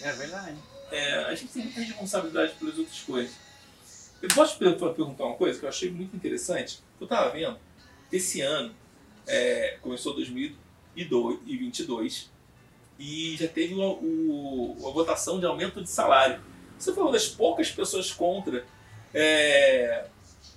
[0.00, 0.56] É verdade.
[0.92, 3.34] É, a gente tem muita responsabilidade pelas outras coisas.
[4.22, 6.78] Eu posso te perguntar uma coisa que eu achei muito interessante?
[7.00, 7.58] Eu estava vendo
[8.12, 8.72] esse ano
[9.26, 10.67] é, começou 2022
[12.98, 16.40] e já teve o, o, a votação de aumento de salário.
[16.78, 18.64] Você foi uma das poucas pessoas contra.
[19.14, 20.06] É,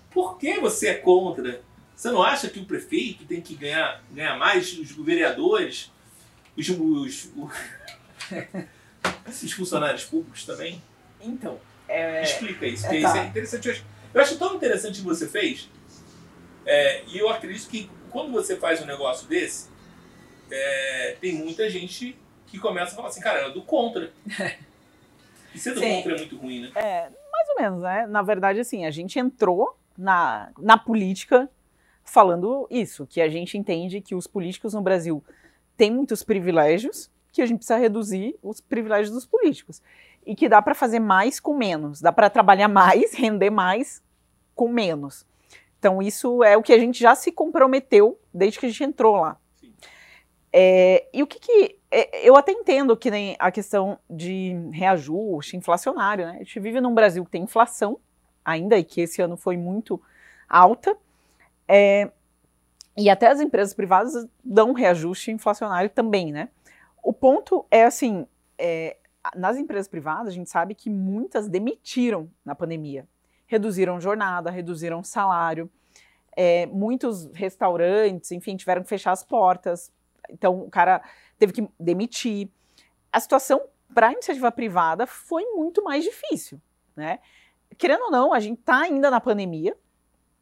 [0.10, 1.62] por que você é contra?
[1.96, 5.92] Você não acha que o prefeito tem que ganhar, ganhar mais, os vereadores,
[6.58, 7.54] os, os, os,
[9.44, 10.82] os funcionários públicos também?
[11.22, 11.60] Então.
[11.88, 12.24] É...
[12.24, 13.10] Explica isso, porque é, tá.
[13.10, 13.86] isso é interessante.
[14.14, 15.70] Eu acho tão interessante o que você fez,
[16.66, 19.70] é, e eu acredito que quando você faz um negócio desse,
[20.52, 22.16] é, tem muita gente
[22.48, 24.12] que começa a falar assim, cara, é do contra.
[25.54, 25.96] E ser do Sim.
[25.96, 26.72] contra é muito ruim, né?
[26.76, 28.08] É, mais ou menos, né?
[28.08, 31.50] Na verdade, assim, a gente entrou na, na política
[32.06, 35.22] falando isso, que a gente entende que os políticos no Brasil
[35.76, 39.82] têm muitos privilégios, que a gente precisa reduzir os privilégios dos políticos.
[40.26, 44.02] E que dá para fazer mais com menos, dá para trabalhar mais, render mais
[44.56, 45.26] com menos.
[45.80, 49.16] Então, isso é o que a gente já se comprometeu desde que a gente entrou
[49.18, 49.38] lá.
[50.54, 55.56] É, e o que, que é, eu até entendo que nem a questão de reajuste
[55.56, 56.34] inflacionário, né?
[56.36, 58.00] A gente vive num Brasil que tem inflação
[58.44, 60.02] ainda e que esse ano foi muito
[60.50, 60.96] alta.
[61.68, 62.12] É,
[62.98, 66.50] e até as empresas privadas dão reajuste inflacionário também, né?
[67.02, 68.28] O ponto é assim,
[68.58, 68.98] é,
[69.36, 73.08] nas empresas privadas a gente sabe que muitas demitiram na pandemia,
[73.48, 75.70] reduziram jornada, reduziram salário,
[76.36, 79.92] é, muitos restaurantes, enfim, tiveram que fechar as portas
[80.32, 81.02] então, o cara
[81.38, 82.50] teve que demitir.
[83.12, 83.62] A situação
[83.94, 86.60] para a iniciativa privada foi muito mais difícil,
[86.96, 87.20] né?
[87.78, 89.76] Querendo ou não, a gente está ainda na pandemia,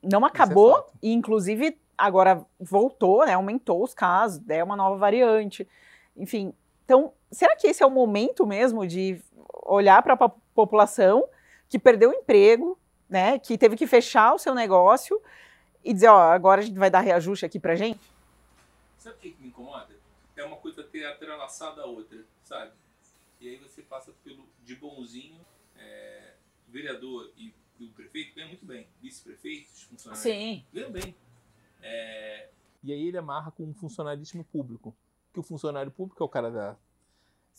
[0.02, 4.98] não é acabou, é e inclusive agora voltou, né, aumentou os casos, é uma nova
[4.98, 5.68] variante,
[6.16, 6.54] enfim.
[6.86, 9.22] Então, será que esse é o momento mesmo de
[9.66, 11.28] olhar para a população
[11.68, 12.80] que perdeu o emprego,
[13.10, 15.22] né, que teve que fechar o seu negócio
[15.84, 18.00] e dizer, ó, agora a gente vai dar reajuste aqui para gente?
[19.10, 19.95] Sabe o que, que me incomoda?
[20.36, 22.72] É uma coisa ter atrelaçada a outra, sabe?
[23.41, 25.39] E aí você passa pelo de bonzinho,
[25.76, 26.34] é,
[26.68, 28.88] vereador e, e, o prefeito ganham muito bem.
[29.01, 30.22] Vice-prefeitos, funcionários.
[30.22, 30.66] Sim.
[30.72, 31.16] Ganham bem.
[31.82, 32.49] É,
[32.84, 34.95] e aí ele amarra com um funcionarismo público.
[35.34, 36.78] Que o funcionário público é o cara da.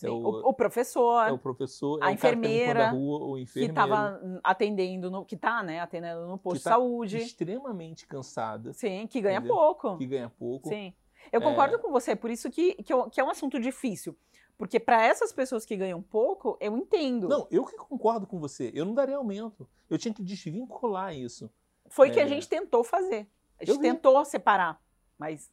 [0.03, 1.29] É o, o, professor.
[1.29, 3.75] É o professor, a é enfermeira, o rua, o enfermeiro.
[3.75, 7.19] Que estava atendendo, no, que está né, atendendo no posto de tá saúde.
[7.19, 8.73] extremamente cansada.
[8.73, 9.55] Sim, que ganha entendeu?
[9.55, 9.99] pouco.
[9.99, 10.69] Que ganha pouco.
[10.71, 10.95] Sim.
[11.33, 11.79] Eu concordo é...
[11.79, 14.17] com você, por isso que, que, eu, que é um assunto difícil.
[14.59, 17.29] Porque para essas pessoas que ganham pouco, eu entendo.
[17.29, 18.71] Não, eu que concordo com você.
[18.75, 19.67] Eu não daria aumento.
[19.89, 21.51] Eu tinha que desvincular isso.
[21.89, 22.15] Foi o é...
[22.15, 23.27] que a gente tentou fazer.
[23.59, 24.81] A gente tentou separar,
[25.19, 25.51] mas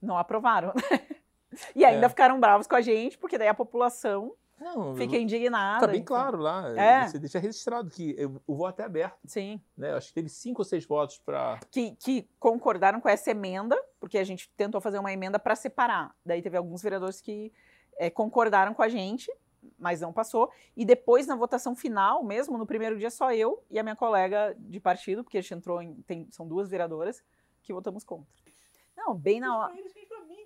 [0.00, 0.72] não aprovaram.
[1.74, 2.08] e ainda é.
[2.08, 5.86] ficaram bravos com a gente, porque daí a população não, Fica indignada.
[5.86, 6.68] Tá bem claro lá.
[6.76, 7.08] É.
[7.08, 8.14] Você deixa registrado que
[8.46, 9.18] o voto é aberto.
[9.24, 9.58] Sim.
[9.74, 9.94] Né?
[9.94, 11.58] Acho que teve cinco ou seis votos para.
[11.70, 16.14] Que, que concordaram com essa emenda, porque a gente tentou fazer uma emenda para separar.
[16.24, 17.50] Daí teve alguns vereadores que
[17.96, 19.32] é, concordaram com a gente,
[19.78, 20.50] mas não passou.
[20.76, 24.54] E depois, na votação final, mesmo no primeiro dia, só eu e a minha colega
[24.58, 25.94] de partido, porque a gente entrou em.
[26.02, 27.24] Tem, são duas vereadoras,
[27.62, 28.28] que votamos contra.
[28.94, 29.72] Não, bem na hora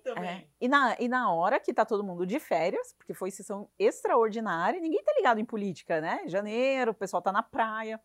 [0.04, 0.30] também.
[0.30, 0.46] É.
[0.60, 4.80] E, na, e na hora que tá todo mundo de férias, porque foi sessão extraordinária,
[4.80, 6.22] ninguém tá ligado em política, né?
[6.26, 8.00] Janeiro, o pessoal tá na praia.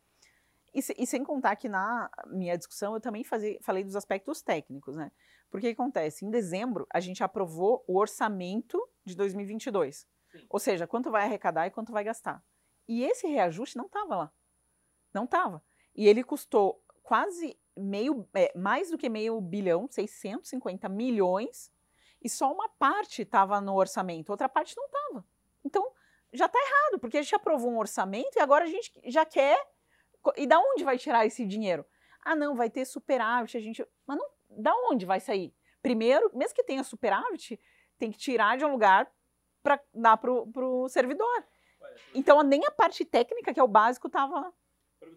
[0.74, 4.96] E, e sem contar que na minha discussão eu também fazia, falei dos aspectos técnicos,
[4.96, 5.12] né?
[5.52, 6.26] Porque o que acontece?
[6.26, 10.08] Em dezembro, a gente aprovou o orçamento de 2022.
[10.32, 10.46] Sim.
[10.50, 12.44] Ou seja, quanto vai arrecadar e quanto vai gastar.
[12.88, 14.34] E esse reajuste não estava lá.
[15.14, 15.64] Não estava.
[15.96, 21.72] E ele custou quase meio, é, mais do que meio bilhão, 650 milhões
[22.22, 25.26] e só uma parte estava no orçamento, outra parte não estava.
[25.64, 25.92] Então,
[26.32, 29.60] já está errado, porque a gente aprovou um orçamento e agora a gente já quer.
[30.36, 31.86] E da onde vai tirar esse dinheiro?
[32.22, 33.86] Ah, não, vai ter superávit, a gente.
[34.06, 35.54] Mas não, da onde vai sair?
[35.82, 37.60] Primeiro, mesmo que tenha superávit,
[37.98, 39.10] tem que tirar de um lugar
[39.64, 41.44] para dar para o servidor.
[42.14, 44.54] Então, nem a parte técnica, que é o básico, estava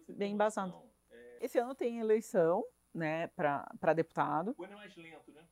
[0.07, 0.73] bem embasado.
[1.11, 1.45] É...
[1.45, 4.55] Esse ano tem eleição, né, para deputado.
[4.57, 5.43] O ano é mais lento, né?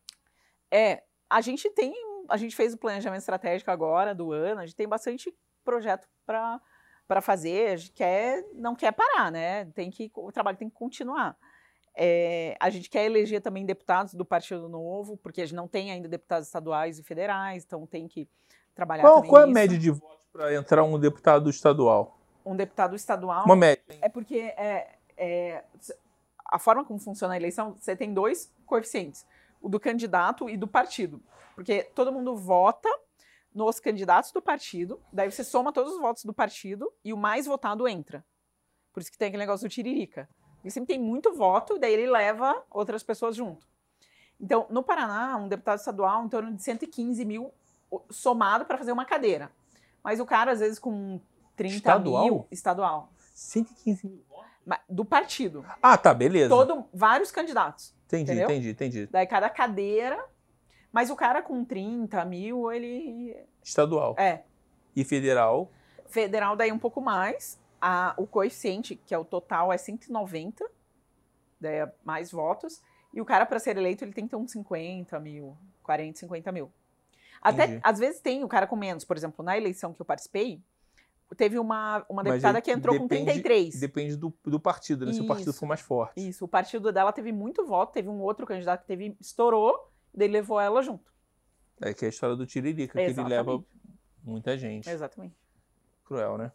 [0.70, 1.94] É, a gente tem,
[2.28, 6.60] a gente fez o planejamento estratégico agora do ano, a gente tem bastante projeto para
[7.08, 9.66] para fazer, a gente quer, não quer parar, né?
[9.74, 11.36] Tem que o trabalho tem que continuar.
[11.94, 15.92] É, a gente quer eleger também deputados do Partido Novo, porque a gente não tem
[15.92, 18.30] ainda deputados estaduais e federais, então tem que
[18.74, 22.18] trabalhar qual, qual é a média de votos para entrar um deputado estadual?
[22.46, 23.44] Um deputado estadual.
[23.44, 23.84] Uma média.
[24.00, 25.64] É porque é, é,
[26.46, 29.26] a forma como funciona a eleição, você tem dois coeficientes
[29.64, 31.22] do candidato e do partido.
[31.56, 32.90] Porque todo mundo vota
[33.54, 37.46] nos candidatos do partido, daí você soma todos os votos do partido e o mais
[37.46, 38.26] votado entra.
[38.94, 40.30] Por isso que tem aquele negócio do tiririca.
[40.64, 43.68] Ele sempre tem muito voto, daí ele leva outras pessoas junto.
[44.40, 47.54] Então, no Paraná, um deputado estadual, em torno de 115 mil
[48.10, 49.52] somado para fazer uma cadeira.
[50.04, 51.20] Mas o cara, às vezes, com
[51.56, 52.24] 30 estadual?
[52.24, 52.48] mil.
[52.50, 53.14] Estadual.
[53.34, 54.24] 115 mil
[54.88, 55.66] Do partido.
[55.82, 56.50] Ah, tá, beleza.
[56.50, 57.94] Todo, vários candidatos.
[58.06, 58.46] Entendi, entendeu?
[58.46, 59.08] entendi, entendi.
[59.08, 60.24] Daí cada cadeira.
[60.92, 63.36] Mas o cara com 30 mil, ele.
[63.64, 64.16] Estadual.
[64.20, 64.44] É.
[64.96, 65.72] E federal?
[66.08, 67.60] Federal, daí um pouco mais.
[67.80, 70.70] A, o coeficiente, que é o total, é 190.
[71.60, 72.82] Daí é mais votos.
[73.14, 76.52] E o cara, para ser eleito, ele tem que ter uns 50 mil, 40, 50
[76.52, 76.72] mil.
[77.42, 77.82] Até, Entendi.
[77.84, 79.04] às vezes tem o cara com menos.
[79.04, 80.62] Por exemplo, na eleição que eu participei,
[81.36, 83.80] teve uma, uma deputada aí que entrou depende- com 33.
[83.80, 85.14] Depende do, do partido, né?
[85.14, 86.28] Se o partido for mais forte.
[86.28, 90.28] Isso, o partido dela teve muito voto, teve um outro candidato que teve, estourou, daí
[90.28, 91.12] levou ela junto.
[91.82, 93.30] É que é a história do Tiririca, que ele Exatamente.
[93.30, 93.64] leva
[94.24, 94.90] muita gente.
[94.90, 95.36] Exatamente.
[96.06, 96.52] Cruel, né?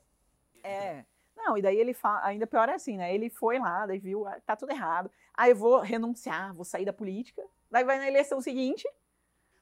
[0.62, 1.04] É.
[1.36, 3.14] Não, e daí ele fala, ainda pior é assim, né?
[3.14, 5.10] Ele foi lá, daí viu, ah, tá tudo errado.
[5.34, 7.42] Ah, eu vou renunciar, vou sair da política.
[7.70, 8.88] Daí vai na eleição seguinte,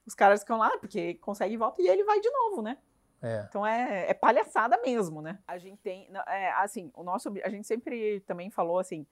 [0.06, 2.78] os caras ficam lá, porque consegue voto, e ele vai de novo, né?
[3.24, 3.46] É.
[3.48, 5.38] Então é, é palhaçada mesmo, né?
[5.46, 9.06] A gente tem, não, é, assim, o nosso, a gente sempre também falou assim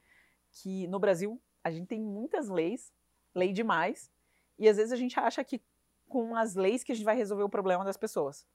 [0.51, 2.93] que no Brasil a gente tem muitas leis,
[3.35, 4.11] lei demais,
[4.59, 5.63] e às vezes a gente acha que
[6.09, 8.47] com as leis que a gente vai resolver o problema das pessoas.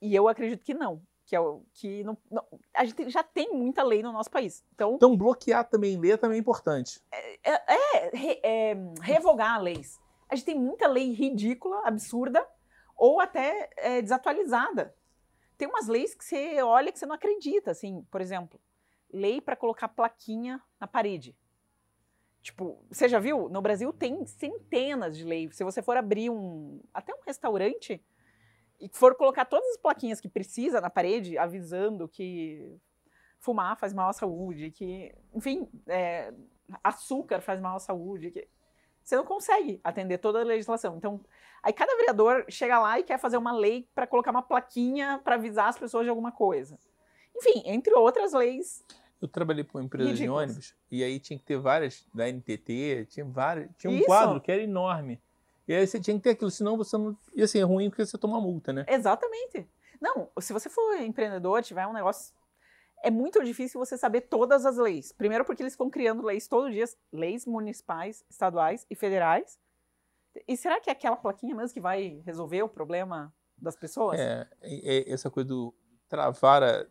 [0.00, 3.52] E eu acredito que não, que é o que não, não- a gente já tem
[3.52, 4.64] muita lei no nosso país.
[4.72, 7.00] Então Então, bloquear também lei também é importante.
[7.12, 10.00] é, re- é, revogar leis.
[10.28, 12.46] A gente tem muita lei ridícula, absurda,
[13.00, 14.94] ou até é, desatualizada.
[15.56, 18.60] Tem umas leis que você olha que você não acredita, assim, por exemplo,
[19.10, 21.34] lei para colocar plaquinha na parede.
[22.42, 23.48] Tipo, você já viu?
[23.48, 25.56] No Brasil tem centenas de leis.
[25.56, 28.04] Se você for abrir um, até um restaurante
[28.78, 32.78] e for colocar todas as plaquinhas que precisa na parede, avisando que
[33.38, 36.34] fumar faz mal à saúde, que, enfim, é,
[36.84, 38.46] açúcar faz mal à saúde, que
[39.10, 40.96] você não consegue atender toda a legislação.
[40.96, 41.20] Então,
[41.62, 45.34] aí cada vereador chega lá e quer fazer uma lei para colocar uma plaquinha para
[45.34, 46.78] avisar as pessoas de alguma coisa.
[47.36, 48.84] Enfim, entre outras leis.
[49.20, 50.44] Eu trabalhei para uma empresa de Ridículas.
[50.44, 54.06] ônibus e aí tinha que ter várias da NTT, tinha várias, tinha um Isso.
[54.06, 55.20] quadro que era enorme.
[55.66, 57.16] E aí você tinha que ter aquilo, senão você não.
[57.34, 58.86] E assim, é ruim porque você toma multa, né?
[58.88, 59.68] Exatamente.
[60.00, 62.32] Não, se você for empreendedor, tiver um negócio.
[63.02, 65.10] É muito difícil você saber todas as leis.
[65.12, 69.58] Primeiro, porque eles ficam criando leis todo dia, leis municipais, estaduais e federais.
[70.46, 74.20] E será que é aquela plaquinha mesmo que vai resolver o problema das pessoas?
[74.20, 75.74] É, é- essa coisa do
[76.08, 76.86] travar a.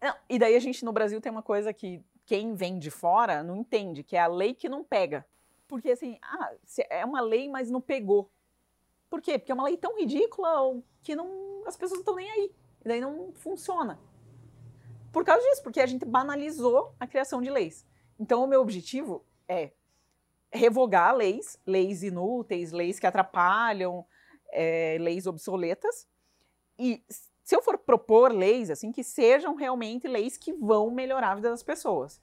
[0.00, 3.42] Não, e daí a gente no Brasil tem uma coisa que quem vem de fora
[3.42, 5.26] não entende, que é a lei que não pega.
[5.68, 6.52] Porque assim, ah,
[6.90, 8.30] é uma lei, mas não pegou.
[9.08, 9.38] Por quê?
[9.38, 12.54] Porque é uma lei tão ridícula que não, as pessoas não estão nem aí.
[12.84, 13.98] E daí não funciona.
[15.12, 17.86] Por causa disso, porque a gente banalizou a criação de leis.
[18.18, 19.72] Então o meu objetivo é
[20.50, 24.04] revogar leis, leis inúteis, leis que atrapalham,
[24.50, 26.08] é, leis obsoletas.
[26.78, 27.04] E
[27.42, 31.50] se eu for propor leis, assim, que sejam realmente leis que vão melhorar a vida
[31.50, 32.20] das pessoas.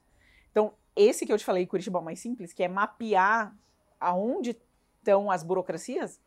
[0.50, 3.56] Então, esse que eu te falei, Curitiba Mais Simples, que é mapear
[3.98, 4.56] aonde
[4.98, 6.20] estão as burocracias,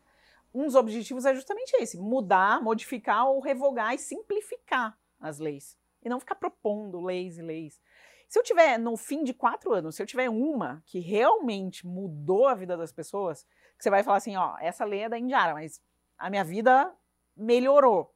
[0.54, 5.78] um dos objetivos é justamente esse: mudar, modificar ou revogar e simplificar as leis.
[6.04, 7.82] E não ficar propondo leis e leis.
[8.28, 12.48] Se eu tiver, no fim de quatro anos, se eu tiver uma que realmente mudou
[12.48, 13.44] a vida das pessoas,
[13.78, 15.82] que você vai falar assim, ó, essa lei é da Indiara, mas
[16.18, 16.92] a minha vida
[17.38, 18.14] melhorou.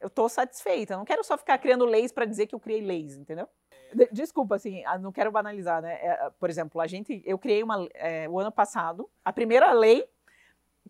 [0.00, 0.96] Eu tô satisfeita.
[0.96, 3.48] Não quero só ficar criando leis para dizer que eu criei leis, entendeu?
[3.92, 5.94] De- Desculpa, assim, ah, não quero banalizar, né?
[5.94, 10.08] É, por exemplo, a gente, eu criei uma, é, o ano passado, a primeira lei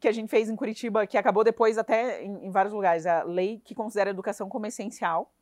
[0.00, 3.24] que a gente fez em Curitiba, que acabou depois até em, em vários lugares, a
[3.24, 5.32] lei que considera a educação como essencial.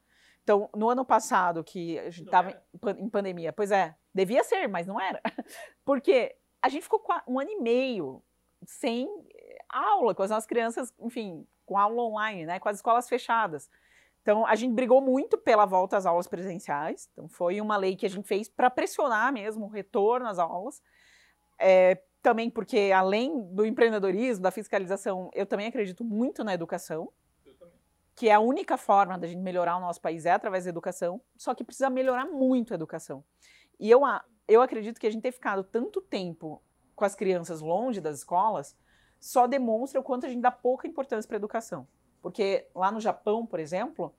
[0.46, 4.44] Então, no ano passado, que a gente estava em, pan- em pandemia, pois é, devia
[4.44, 5.20] ser, mas não era.
[5.84, 8.22] Porque a gente ficou um ano e meio
[8.64, 13.08] sem eh, aula, com as nossas crianças, enfim, com aula online, né, com as escolas
[13.08, 13.68] fechadas.
[14.22, 17.08] Então, a gente brigou muito pela volta às aulas presenciais.
[17.12, 20.80] Então, foi uma lei que a gente fez para pressionar mesmo o retorno às aulas.
[21.58, 27.12] É, também porque, além do empreendedorismo, da fiscalização, eu também acredito muito na educação,
[28.16, 31.20] que é a única forma da gente melhorar o nosso país é através da educação,
[31.36, 33.22] só que precisa melhorar muito a educação.
[33.78, 34.00] E eu,
[34.48, 36.62] eu acredito que a gente ter ficado tanto tempo
[36.94, 38.74] com as crianças longe das escolas
[39.20, 41.86] só demonstra o quanto a gente dá pouca importância para a educação.
[42.22, 44.14] Porque lá no Japão, por exemplo,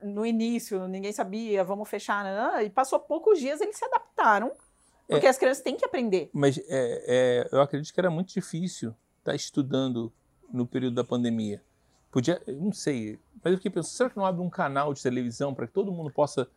[0.00, 2.64] no início ninguém sabia, vamos fechar, né?
[2.64, 4.52] e passou poucos dias eles se adaptaram,
[5.08, 6.30] porque as crianças têm que aprender.
[6.32, 10.12] Mas é, é, eu acredito que era muito difícil estar estudando
[10.52, 11.62] no período da pandemia.
[12.10, 15.54] Podia, não sei, mas eu fiquei pensando, será que não abre um canal de televisão
[15.54, 16.48] para que todo mundo possa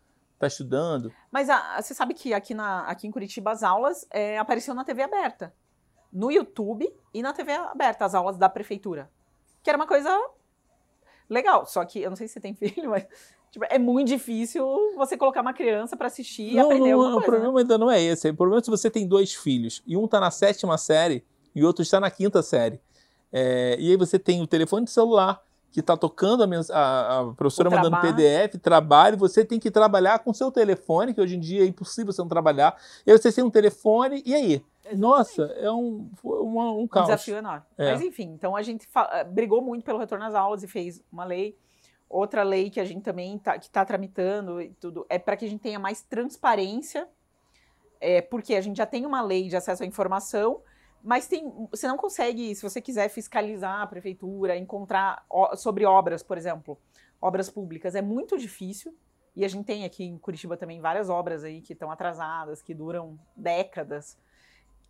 [0.42, 1.14] está estudando.
[1.32, 4.84] Mas a, você sabe que aqui, na, aqui em Curitiba as aulas é, apareciam na
[4.84, 5.54] TV aberta.
[6.12, 9.10] No YouTube e na TV aberta, as aulas da prefeitura.
[9.64, 10.10] Que era uma coisa
[11.30, 11.66] legal.
[11.66, 13.06] Só que, eu não sei se você tem filho, mas
[13.52, 14.66] tipo, é muito difícil
[14.98, 17.28] você colocar uma criança para assistir e não, aprender não, alguma coisa.
[17.28, 17.62] O problema né?
[17.62, 18.30] ainda não é esse.
[18.30, 21.24] O problema é se você tem dois filhos e um está na sétima série
[21.54, 22.82] e o outro está na quinta série.
[23.32, 27.34] É, e aí você tem o telefone de celular que está tocando a, a, a
[27.34, 28.16] professora o mandando trabalho.
[28.16, 32.12] PDF, trabalho, você tem que trabalhar com seu telefone, que hoje em dia é impossível
[32.12, 32.76] você não trabalhar.
[33.06, 34.66] E aí você tem um telefone, e aí?
[34.84, 35.00] Exatamente.
[35.00, 37.06] Nossa, é um, um, um caos.
[37.06, 37.64] Um desafio enorme.
[37.78, 37.92] É.
[37.92, 41.24] Mas enfim, então a gente eh, brigou muito pelo retorno às aulas e fez uma
[41.24, 41.58] lei.
[42.10, 45.46] Outra lei que a gente também tá, que está tramitando e tudo é para que
[45.46, 47.08] a gente tenha mais transparência,
[48.02, 50.60] é, porque a gente já tem uma lei de acesso à informação,
[51.04, 55.26] mas tem, você não consegue, se você quiser fiscalizar a prefeitura, encontrar
[55.56, 56.78] sobre obras, por exemplo,
[57.22, 58.96] obras públicas, é muito difícil.
[59.36, 62.74] E a gente tem aqui em Curitiba também várias obras aí que estão atrasadas, que
[62.74, 64.18] duram décadas.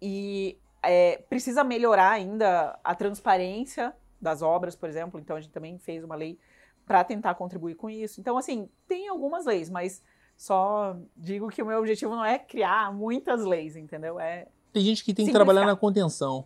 [0.01, 5.19] E é, precisa melhorar ainda a transparência das obras, por exemplo.
[5.19, 6.39] Então a gente também fez uma lei
[6.85, 8.19] para tentar contribuir com isso.
[8.19, 10.03] Então, assim, tem algumas leis, mas
[10.35, 14.19] só digo que o meu objetivo não é criar muitas leis, entendeu?
[14.19, 16.45] É tem gente que tem que trabalhar na contenção.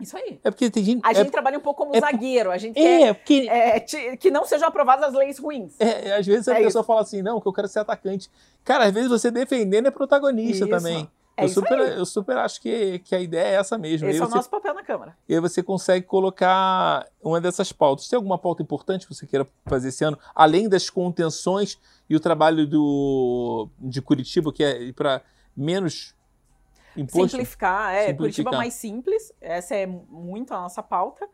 [0.00, 0.40] Isso aí.
[0.42, 1.00] É porque tem gente.
[1.04, 2.50] A é, gente trabalha um pouco como é, zagueiro.
[2.50, 5.72] A gente é, quer porque, é, que não sejam aprovadas as leis ruins.
[5.78, 6.86] É, às vezes a é pessoa isso.
[6.86, 8.30] fala assim, não, que eu quero ser atacante.
[8.64, 10.68] Cara, às vezes você defendendo é protagonista isso.
[10.68, 11.08] também.
[11.36, 14.08] É eu, super, eu super acho que, que a ideia é essa mesmo.
[14.08, 15.16] Esse é o nosso papel na Câmara.
[15.28, 18.08] E aí você consegue colocar uma dessas pautas.
[18.08, 21.76] Tem alguma pauta importante que você queira fazer esse ano, além das contenções
[22.08, 25.22] e o trabalho do, de Curitiba, que é para
[25.56, 26.14] menos
[26.96, 27.30] Imposto?
[27.30, 28.08] Simplificar, é.
[28.08, 28.16] Simplificar.
[28.16, 31.28] Curitiba mais simples, essa é muito a nossa pauta.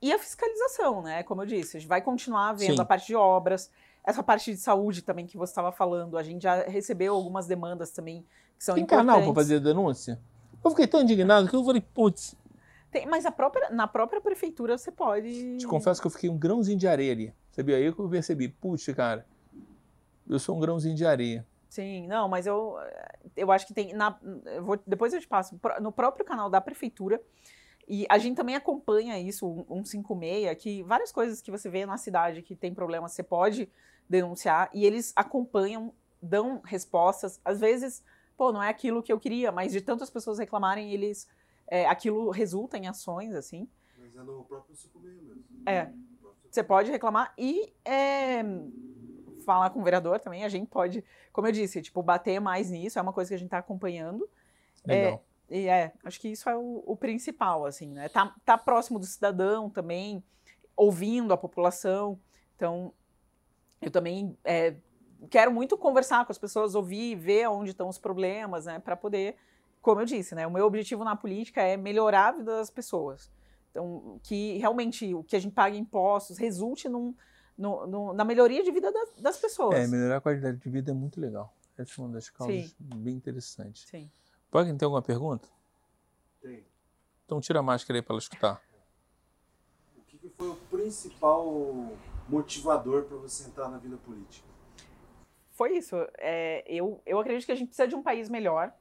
[0.00, 1.22] E a fiscalização, né?
[1.22, 2.80] Como eu disse, a gente vai continuar vendo Sim.
[2.80, 3.70] a parte de obras,
[4.02, 6.18] essa parte de saúde também que você estava falando.
[6.18, 8.26] A gente já recebeu algumas demandas também
[8.58, 9.12] que são Tem importantes.
[9.12, 10.20] canal para fazer denúncia?
[10.64, 12.34] Eu fiquei tão indignado que eu falei, putz.
[12.90, 15.56] Tem, mas própria, na própria prefeitura você pode.
[15.56, 17.34] Te confesso que eu fiquei um grãozinho de areia ali.
[17.52, 17.76] Sabia?
[17.76, 19.24] Aí que eu percebi, putz, cara,
[20.28, 21.46] eu sou um grãozinho de areia.
[21.72, 22.76] Sim, não, mas eu,
[23.34, 23.94] eu acho que tem.
[23.94, 25.58] Na, eu vou, depois eu te passo.
[25.80, 27.18] No próprio canal da prefeitura.
[27.88, 31.96] E a gente também acompanha isso, um 156, que várias coisas que você vê na
[31.96, 33.70] cidade que tem problema, você pode
[34.06, 34.68] denunciar.
[34.74, 37.40] E eles acompanham, dão respostas.
[37.42, 38.04] Às vezes,
[38.36, 41.26] pô, não é aquilo que eu queria, mas de tantas pessoas reclamarem, eles.
[41.66, 43.66] É, aquilo resulta em ações, assim.
[43.98, 45.42] Mas é no próprio 156 mesmo.
[45.64, 45.90] É.
[46.50, 47.72] Você pode reclamar e.
[47.82, 48.42] É,
[49.42, 52.98] falar com o vereador também, a gente pode, como eu disse, tipo, bater mais nisso,
[52.98, 54.28] é uma coisa que a gente está acompanhando.
[54.86, 55.22] Legal.
[55.50, 58.08] É, e é, acho que isso é o, o, principal, assim, né?
[58.08, 60.24] Tá, tá próximo do cidadão também,
[60.76, 62.18] ouvindo a população.
[62.56, 62.92] Então,
[63.80, 64.76] eu também é,
[65.28, 68.78] quero muito conversar com as pessoas, ouvir, ver onde estão os problemas, né?
[68.78, 69.36] Para poder,
[69.80, 70.46] como eu disse, né?
[70.46, 73.30] O meu objetivo na política é melhorar a vida das pessoas.
[73.70, 77.14] Então, que realmente o que a gente paga em impostos resulte num,
[77.56, 79.76] no, no, na melhoria de vida das, das, pessoas.
[79.76, 81.54] É, melhorar a qualidade de vida é muito legal.
[81.76, 82.74] Essa é uma das causas Sim.
[82.78, 83.86] bem interessantes.
[83.88, 84.10] Sim.
[84.50, 85.48] Pode ter alguma pergunta?
[86.40, 86.64] Tem.
[87.24, 88.62] Então tira a máscara aí para ela escutar.
[89.96, 91.92] O que, que foi o principal
[92.28, 94.46] motivador para você entrar na vida política?
[95.52, 95.96] Foi isso.
[96.18, 98.72] É, eu, eu acredito que a gente precisa de um país melhor.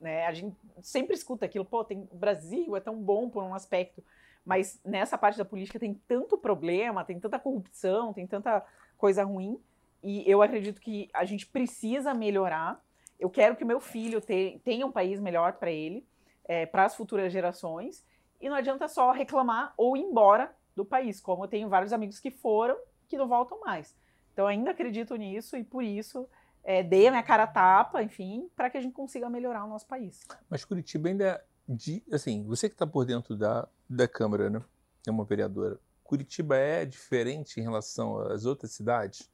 [0.00, 0.26] Né?
[0.26, 4.02] A gente sempre escuta aquilo, pô, tem, o Brasil é tão bom por um aspecto.
[4.48, 8.64] Mas nessa parte da política tem tanto problema, tem tanta corrupção, tem tanta
[8.96, 9.60] coisa ruim.
[10.02, 12.82] E eu acredito que a gente precisa melhorar.
[13.20, 16.02] Eu quero que meu filho te, tenha um país melhor para ele,
[16.46, 18.02] é, para as futuras gerações.
[18.40, 22.18] E não adianta só reclamar ou ir embora do país, como eu tenho vários amigos
[22.18, 23.94] que foram que não voltam mais.
[24.32, 26.26] Então ainda acredito nisso e por isso
[26.64, 29.68] é, dei a minha cara a tapa, enfim, para que a gente consiga melhorar o
[29.68, 30.26] nosso país.
[30.48, 34.62] Mas Curitiba ainda de, assim, você que está por dentro da, da Câmara, né?
[35.06, 35.78] É uma vereadora.
[36.02, 39.30] Curitiba é diferente em relação às outras cidades?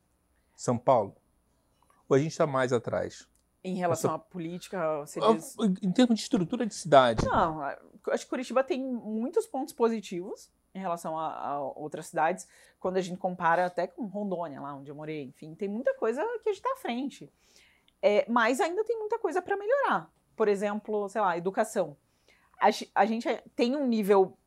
[0.57, 1.14] São Paulo?
[2.09, 3.28] Ou a gente está mais atrás?
[3.62, 4.16] Em relação Essa...
[4.16, 5.57] à política, você diz...
[5.80, 7.24] Em termos de estrutura de cidade.
[7.24, 12.49] Não, acho que Curitiba tem muitos pontos positivos em relação a, a, outras cidades,
[12.80, 15.22] quando a gente compara até com Rondônia, lá onde eu morei.
[15.22, 17.32] Enfim, tem muita coisa que a gente está à frente.
[18.03, 20.11] É, mas ainda tem muita coisa para melhorar.
[20.35, 21.97] Por exemplo, sei lá, educação
[22.64, 24.38] a, a gente tem um nível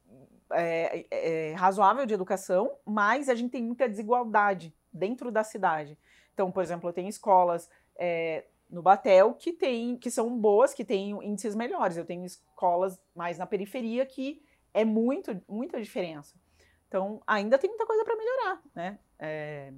[0.51, 5.97] é, é, razoável de educação, mas a gente tem muita desigualdade dentro da cidade.
[6.33, 10.83] Então, por exemplo, eu tenho escolas é, no Batel que, tem, que são boas, que
[10.83, 11.97] têm índices melhores.
[11.97, 14.43] Eu tenho escolas mais na periferia que
[14.73, 16.35] é muito, muita diferença.
[16.87, 18.99] Então, ainda tem muita coisa para melhorar, né?
[19.19, 19.73] É,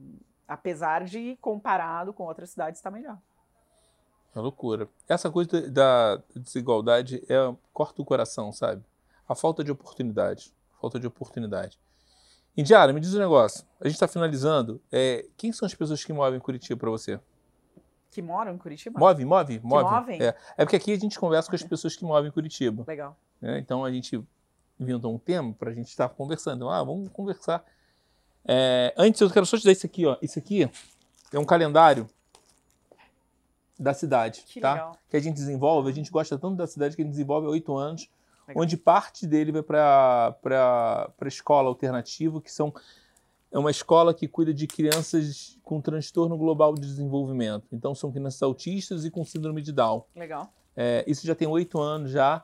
[0.48, 3.20] apesar de, comparado com outras cidades, está melhor.
[4.36, 4.88] É loucura.
[5.08, 8.84] Essa coisa da desigualdade é corta o coração, sabe?
[9.28, 10.54] A falta de oportunidade.
[10.80, 11.80] Falta de oportunidade.
[12.56, 13.66] Indiara, me diz um negócio.
[13.80, 14.82] A gente está finalizando.
[14.92, 17.20] É, quem são as pessoas que movem Curitiba para você?
[18.12, 19.00] Que moram em Curitiba?
[19.00, 19.84] Move, move, move.
[19.84, 20.22] movem?
[20.22, 20.36] É.
[20.58, 22.84] é porque aqui a gente conversa com as pessoas que movem Curitiba.
[22.88, 23.18] Legal.
[23.40, 23.60] né?
[23.60, 24.22] Então a gente
[24.80, 26.70] inventou um tema para a gente estar conversando.
[26.70, 27.64] Ah, vamos conversar.
[28.46, 30.18] É, antes eu quero só te dar isso aqui, ó.
[30.22, 30.70] Isso aqui
[31.32, 32.10] é um calendário
[33.80, 34.74] da cidade, Que tá?
[34.74, 34.92] legal.
[35.10, 35.90] Que a gente desenvolve.
[35.90, 38.10] A gente gosta tanto da cidade que a gente desenvolve há oito anos,
[38.48, 38.64] Legal.
[38.64, 42.74] onde parte dele vai para para escola alternativa, que são
[43.52, 47.66] é uma escola que cuida de crianças com transtorno global de desenvolvimento.
[47.72, 50.04] Então são crianças autistas e com síndrome de Down.
[50.16, 50.52] Legal.
[50.76, 52.44] É, isso já tem oito anos já.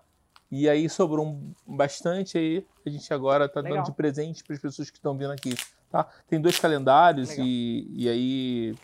[0.49, 2.65] E aí sobrou um- bastante aí.
[2.85, 5.53] A gente agora está dando de presente para as pessoas que estão vindo aqui.
[5.91, 6.07] Tá?
[6.27, 8.75] Tem dois calendários e, e aí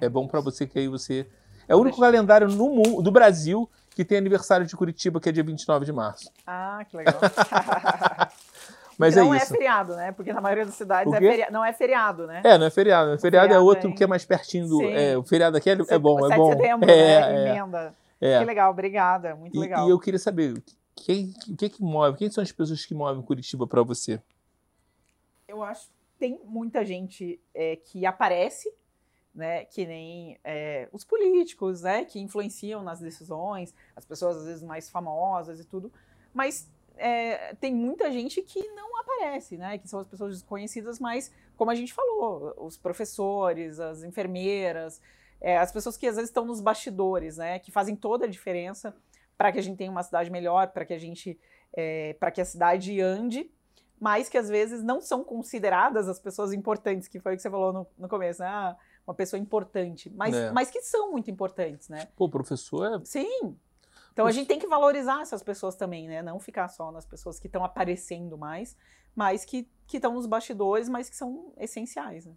[0.00, 1.26] é bom para você que aí você.
[1.68, 5.32] É o único calendário no mundo, do Brasil que tem aniversário de Curitiba, que é
[5.32, 6.30] dia 29 de março.
[6.46, 7.14] Ah, que legal.
[8.98, 10.10] Mas não é é feriado, né?
[10.12, 12.42] Porque na maioria das cidades é não é feriado, né?
[12.44, 13.14] É, não é feriado.
[13.14, 14.78] O feriado, é feriado outro é que é mais pertinho do.
[14.78, 14.92] Sim.
[14.92, 16.50] É, o feriado aqui é, é bom, é 7 bom.
[16.50, 17.48] de setembro, é, né?
[17.48, 17.94] é, Emenda.
[18.20, 18.38] é.
[18.40, 19.36] Que legal, obrigada.
[19.36, 19.86] Muito E, legal.
[19.86, 20.60] e eu queria saber
[20.96, 24.20] quem, o que que move, quem são as pessoas que movem Curitiba para você?
[25.46, 28.68] Eu acho que tem muita gente é, que aparece,
[29.38, 34.62] né, que nem é, os políticos, né, que influenciam nas decisões, as pessoas às vezes
[34.64, 35.92] mais famosas e tudo,
[36.34, 41.32] mas é, tem muita gente que não aparece, né, que são as pessoas desconhecidas, mas
[41.56, 45.00] como a gente falou, os professores, as enfermeiras,
[45.40, 48.92] é, as pessoas que às vezes estão nos bastidores, né, que fazem toda a diferença
[49.36, 51.38] para que a gente tenha uma cidade melhor, para que a gente,
[52.18, 53.48] para que a cidade ande
[54.00, 57.50] mas que às vezes não são consideradas as pessoas importantes, que foi o que você
[57.50, 58.48] falou no, no começo, né?
[58.48, 58.76] Ah,
[59.08, 60.52] uma pessoa importante, mas, É.
[60.52, 62.08] mas que são muito importantes, né?
[62.14, 63.04] Pô, professor é.
[63.04, 63.56] Sim.
[64.12, 66.20] Então a gente tem que valorizar essas pessoas também, né?
[66.22, 68.76] Não ficar só nas pessoas que estão aparecendo mais,
[69.14, 72.26] mas que que estão nos bastidores, mas que são essenciais.
[72.26, 72.34] Né?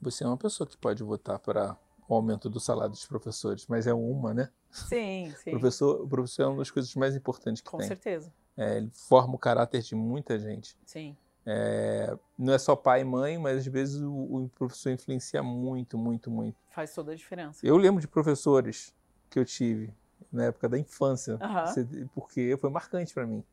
[0.00, 1.76] Você é uma pessoa que pode votar para
[2.08, 4.48] o aumento do salário dos professores, mas é uma, né?
[4.70, 5.50] Sim, sim.
[5.50, 7.88] Professor, o professor é uma das coisas mais importantes que Com tem.
[7.88, 8.32] certeza.
[8.56, 10.76] É, ele forma o caráter de muita gente.
[10.86, 11.16] Sim.
[11.46, 14.10] É, não é só pai e mãe, mas às vezes o,
[14.44, 16.56] o professor influencia muito, muito, muito.
[16.70, 17.60] Faz toda a diferença.
[17.66, 18.94] Eu lembro de professores
[19.28, 19.92] que eu tive
[20.32, 23.44] na época da infância, você- porque foi marcante para mim.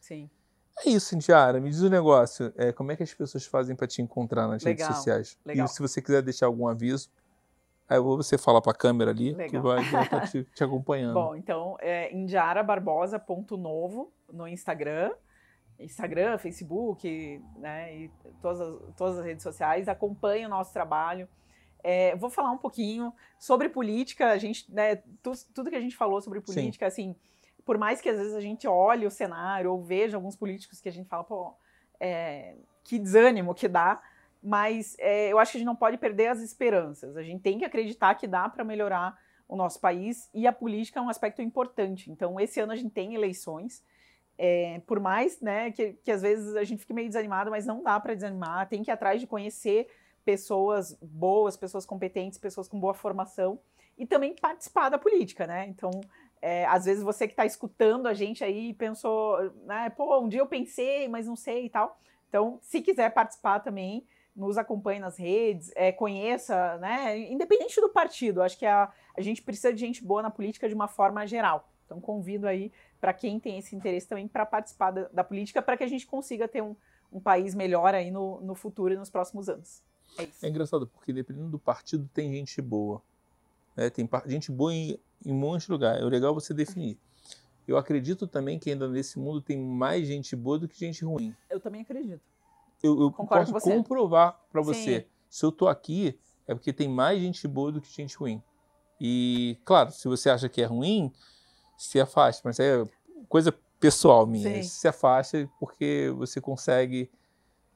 [0.00, 0.30] Sim.
[0.84, 1.60] É isso, Indiara.
[1.60, 2.52] Me diz um negócio.
[2.56, 5.38] É, como é que as pessoas fazem para te encontrar nas Legal, redes sociais?
[5.44, 5.66] legal.
[5.66, 7.10] E se você quiser deixar algum aviso,
[7.88, 9.62] aí ou você fala para a câmera ali, que Legal.
[9.62, 11.14] vai estar te, te acompanhando.
[11.14, 15.12] Bom, então é indiarabarbosa.novo no Instagram.
[15.78, 18.10] Instagram, Facebook, né, e
[18.40, 21.28] todas as, todas as redes sociais, acompanhe o nosso trabalho.
[21.82, 25.96] É, vou falar um pouquinho sobre política, a gente, né, tu- tudo que a gente
[25.96, 27.16] falou sobre política, assim,
[27.64, 30.88] por mais que às vezes a gente olhe o cenário ou veja alguns políticos que
[30.88, 31.52] a gente fala, pô,
[31.98, 34.00] é, que desânimo que dá,
[34.42, 37.16] mas é, eu acho que a gente não pode perder as esperanças.
[37.16, 39.16] A gente tem que acreditar que dá para melhorar
[39.48, 42.10] o nosso país e a política é um aspecto importante.
[42.10, 43.84] Então, esse ano a gente tem eleições.
[44.44, 47.80] É, por mais né, que, que às vezes a gente fique meio desanimado, mas não
[47.80, 49.86] dá para desanimar, tem que ir atrás de conhecer
[50.24, 53.60] pessoas boas, pessoas competentes, pessoas com boa formação
[53.96, 55.68] e também participar da política, né?
[55.68, 55.92] Então,
[56.40, 60.40] é, às vezes você que está escutando a gente aí pensou, né, pô, um dia
[60.40, 61.96] eu pensei, mas não sei e tal.
[62.28, 68.42] Então, se quiser participar também, nos acompanhe nas redes, é, conheça, né, independente do partido,
[68.42, 71.68] acho que a, a gente precisa de gente boa na política de uma forma geral.
[71.84, 72.72] Então, convido aí
[73.02, 76.06] para quem tem esse interesse também para participar da, da política, para que a gente
[76.06, 76.76] consiga ter um,
[77.12, 79.82] um país melhor aí no, no futuro e nos próximos anos.
[80.16, 80.28] É.
[80.40, 83.02] É engraçado, porque dependendo do partido tem gente boa.
[83.76, 83.90] né?
[83.90, 85.98] Tem gente boa em, em um monte de lugar.
[85.98, 86.96] É legal você definir.
[87.66, 91.34] Eu acredito também que ainda nesse mundo tem mais gente boa do que gente ruim.
[91.50, 92.22] Eu também acredito.
[92.80, 93.76] Eu, eu Concordo posso com você.
[93.76, 95.08] comprovar para você.
[95.28, 98.40] Se eu tô aqui, é porque tem mais gente boa do que gente ruim.
[99.00, 101.12] E, claro, se você acha que é ruim,
[101.84, 102.42] se afaste.
[102.44, 102.84] Mas é
[103.28, 104.62] coisa pessoal minha.
[104.62, 104.62] Sim.
[104.62, 107.10] Se afasta porque você consegue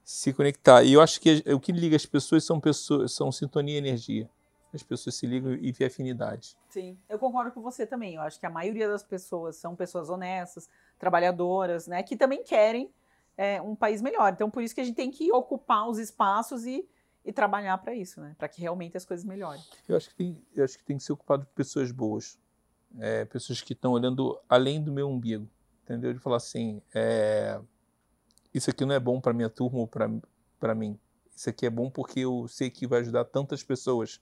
[0.04, 0.84] se conectar.
[0.84, 4.30] E eu acho que o que liga as pessoas são pessoas, são sintonia e energia.
[4.72, 6.56] As pessoas se ligam e vê afinidade.
[6.68, 8.14] Sim, eu concordo com você também.
[8.14, 12.92] Eu acho que a maioria das pessoas são pessoas honestas, trabalhadoras, né, que também querem
[13.36, 14.32] é, um país melhor.
[14.32, 16.86] Então, por isso que a gente tem que ocupar os espaços e,
[17.24, 19.62] e trabalhar para isso, né, para que realmente as coisas melhorem.
[19.88, 22.38] Eu acho que tem, eu acho que tem que ser ocupado por pessoas boas.
[22.98, 25.48] É, pessoas que estão olhando além do meu umbigo.
[25.84, 26.12] Entendeu?
[26.12, 27.60] De falar assim, é,
[28.52, 30.98] isso aqui não é bom para minha turma ou para mim.
[31.34, 34.20] Isso aqui é bom porque eu sei que vai ajudar tantas pessoas.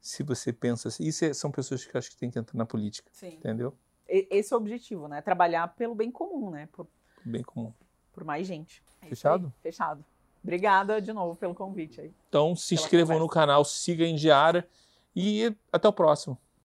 [0.00, 1.04] se você pensa assim.
[1.04, 3.08] Isso é, são pessoas que eu acho que tem que entrar na política.
[3.12, 3.34] Sim.
[3.34, 3.76] Entendeu?
[4.08, 5.22] Esse é o objetivo, né?
[5.22, 6.68] Trabalhar pelo bem comum, né?
[6.72, 6.86] Por,
[7.24, 7.72] bem comum.
[8.12, 8.82] Por mais gente.
[9.00, 9.52] É Fechado?
[9.62, 10.04] Fechado.
[10.42, 12.12] Obrigada de novo pelo convite aí.
[12.28, 14.68] Então se inscrevam no canal, siga a Indiara
[15.14, 16.36] e até o próximo.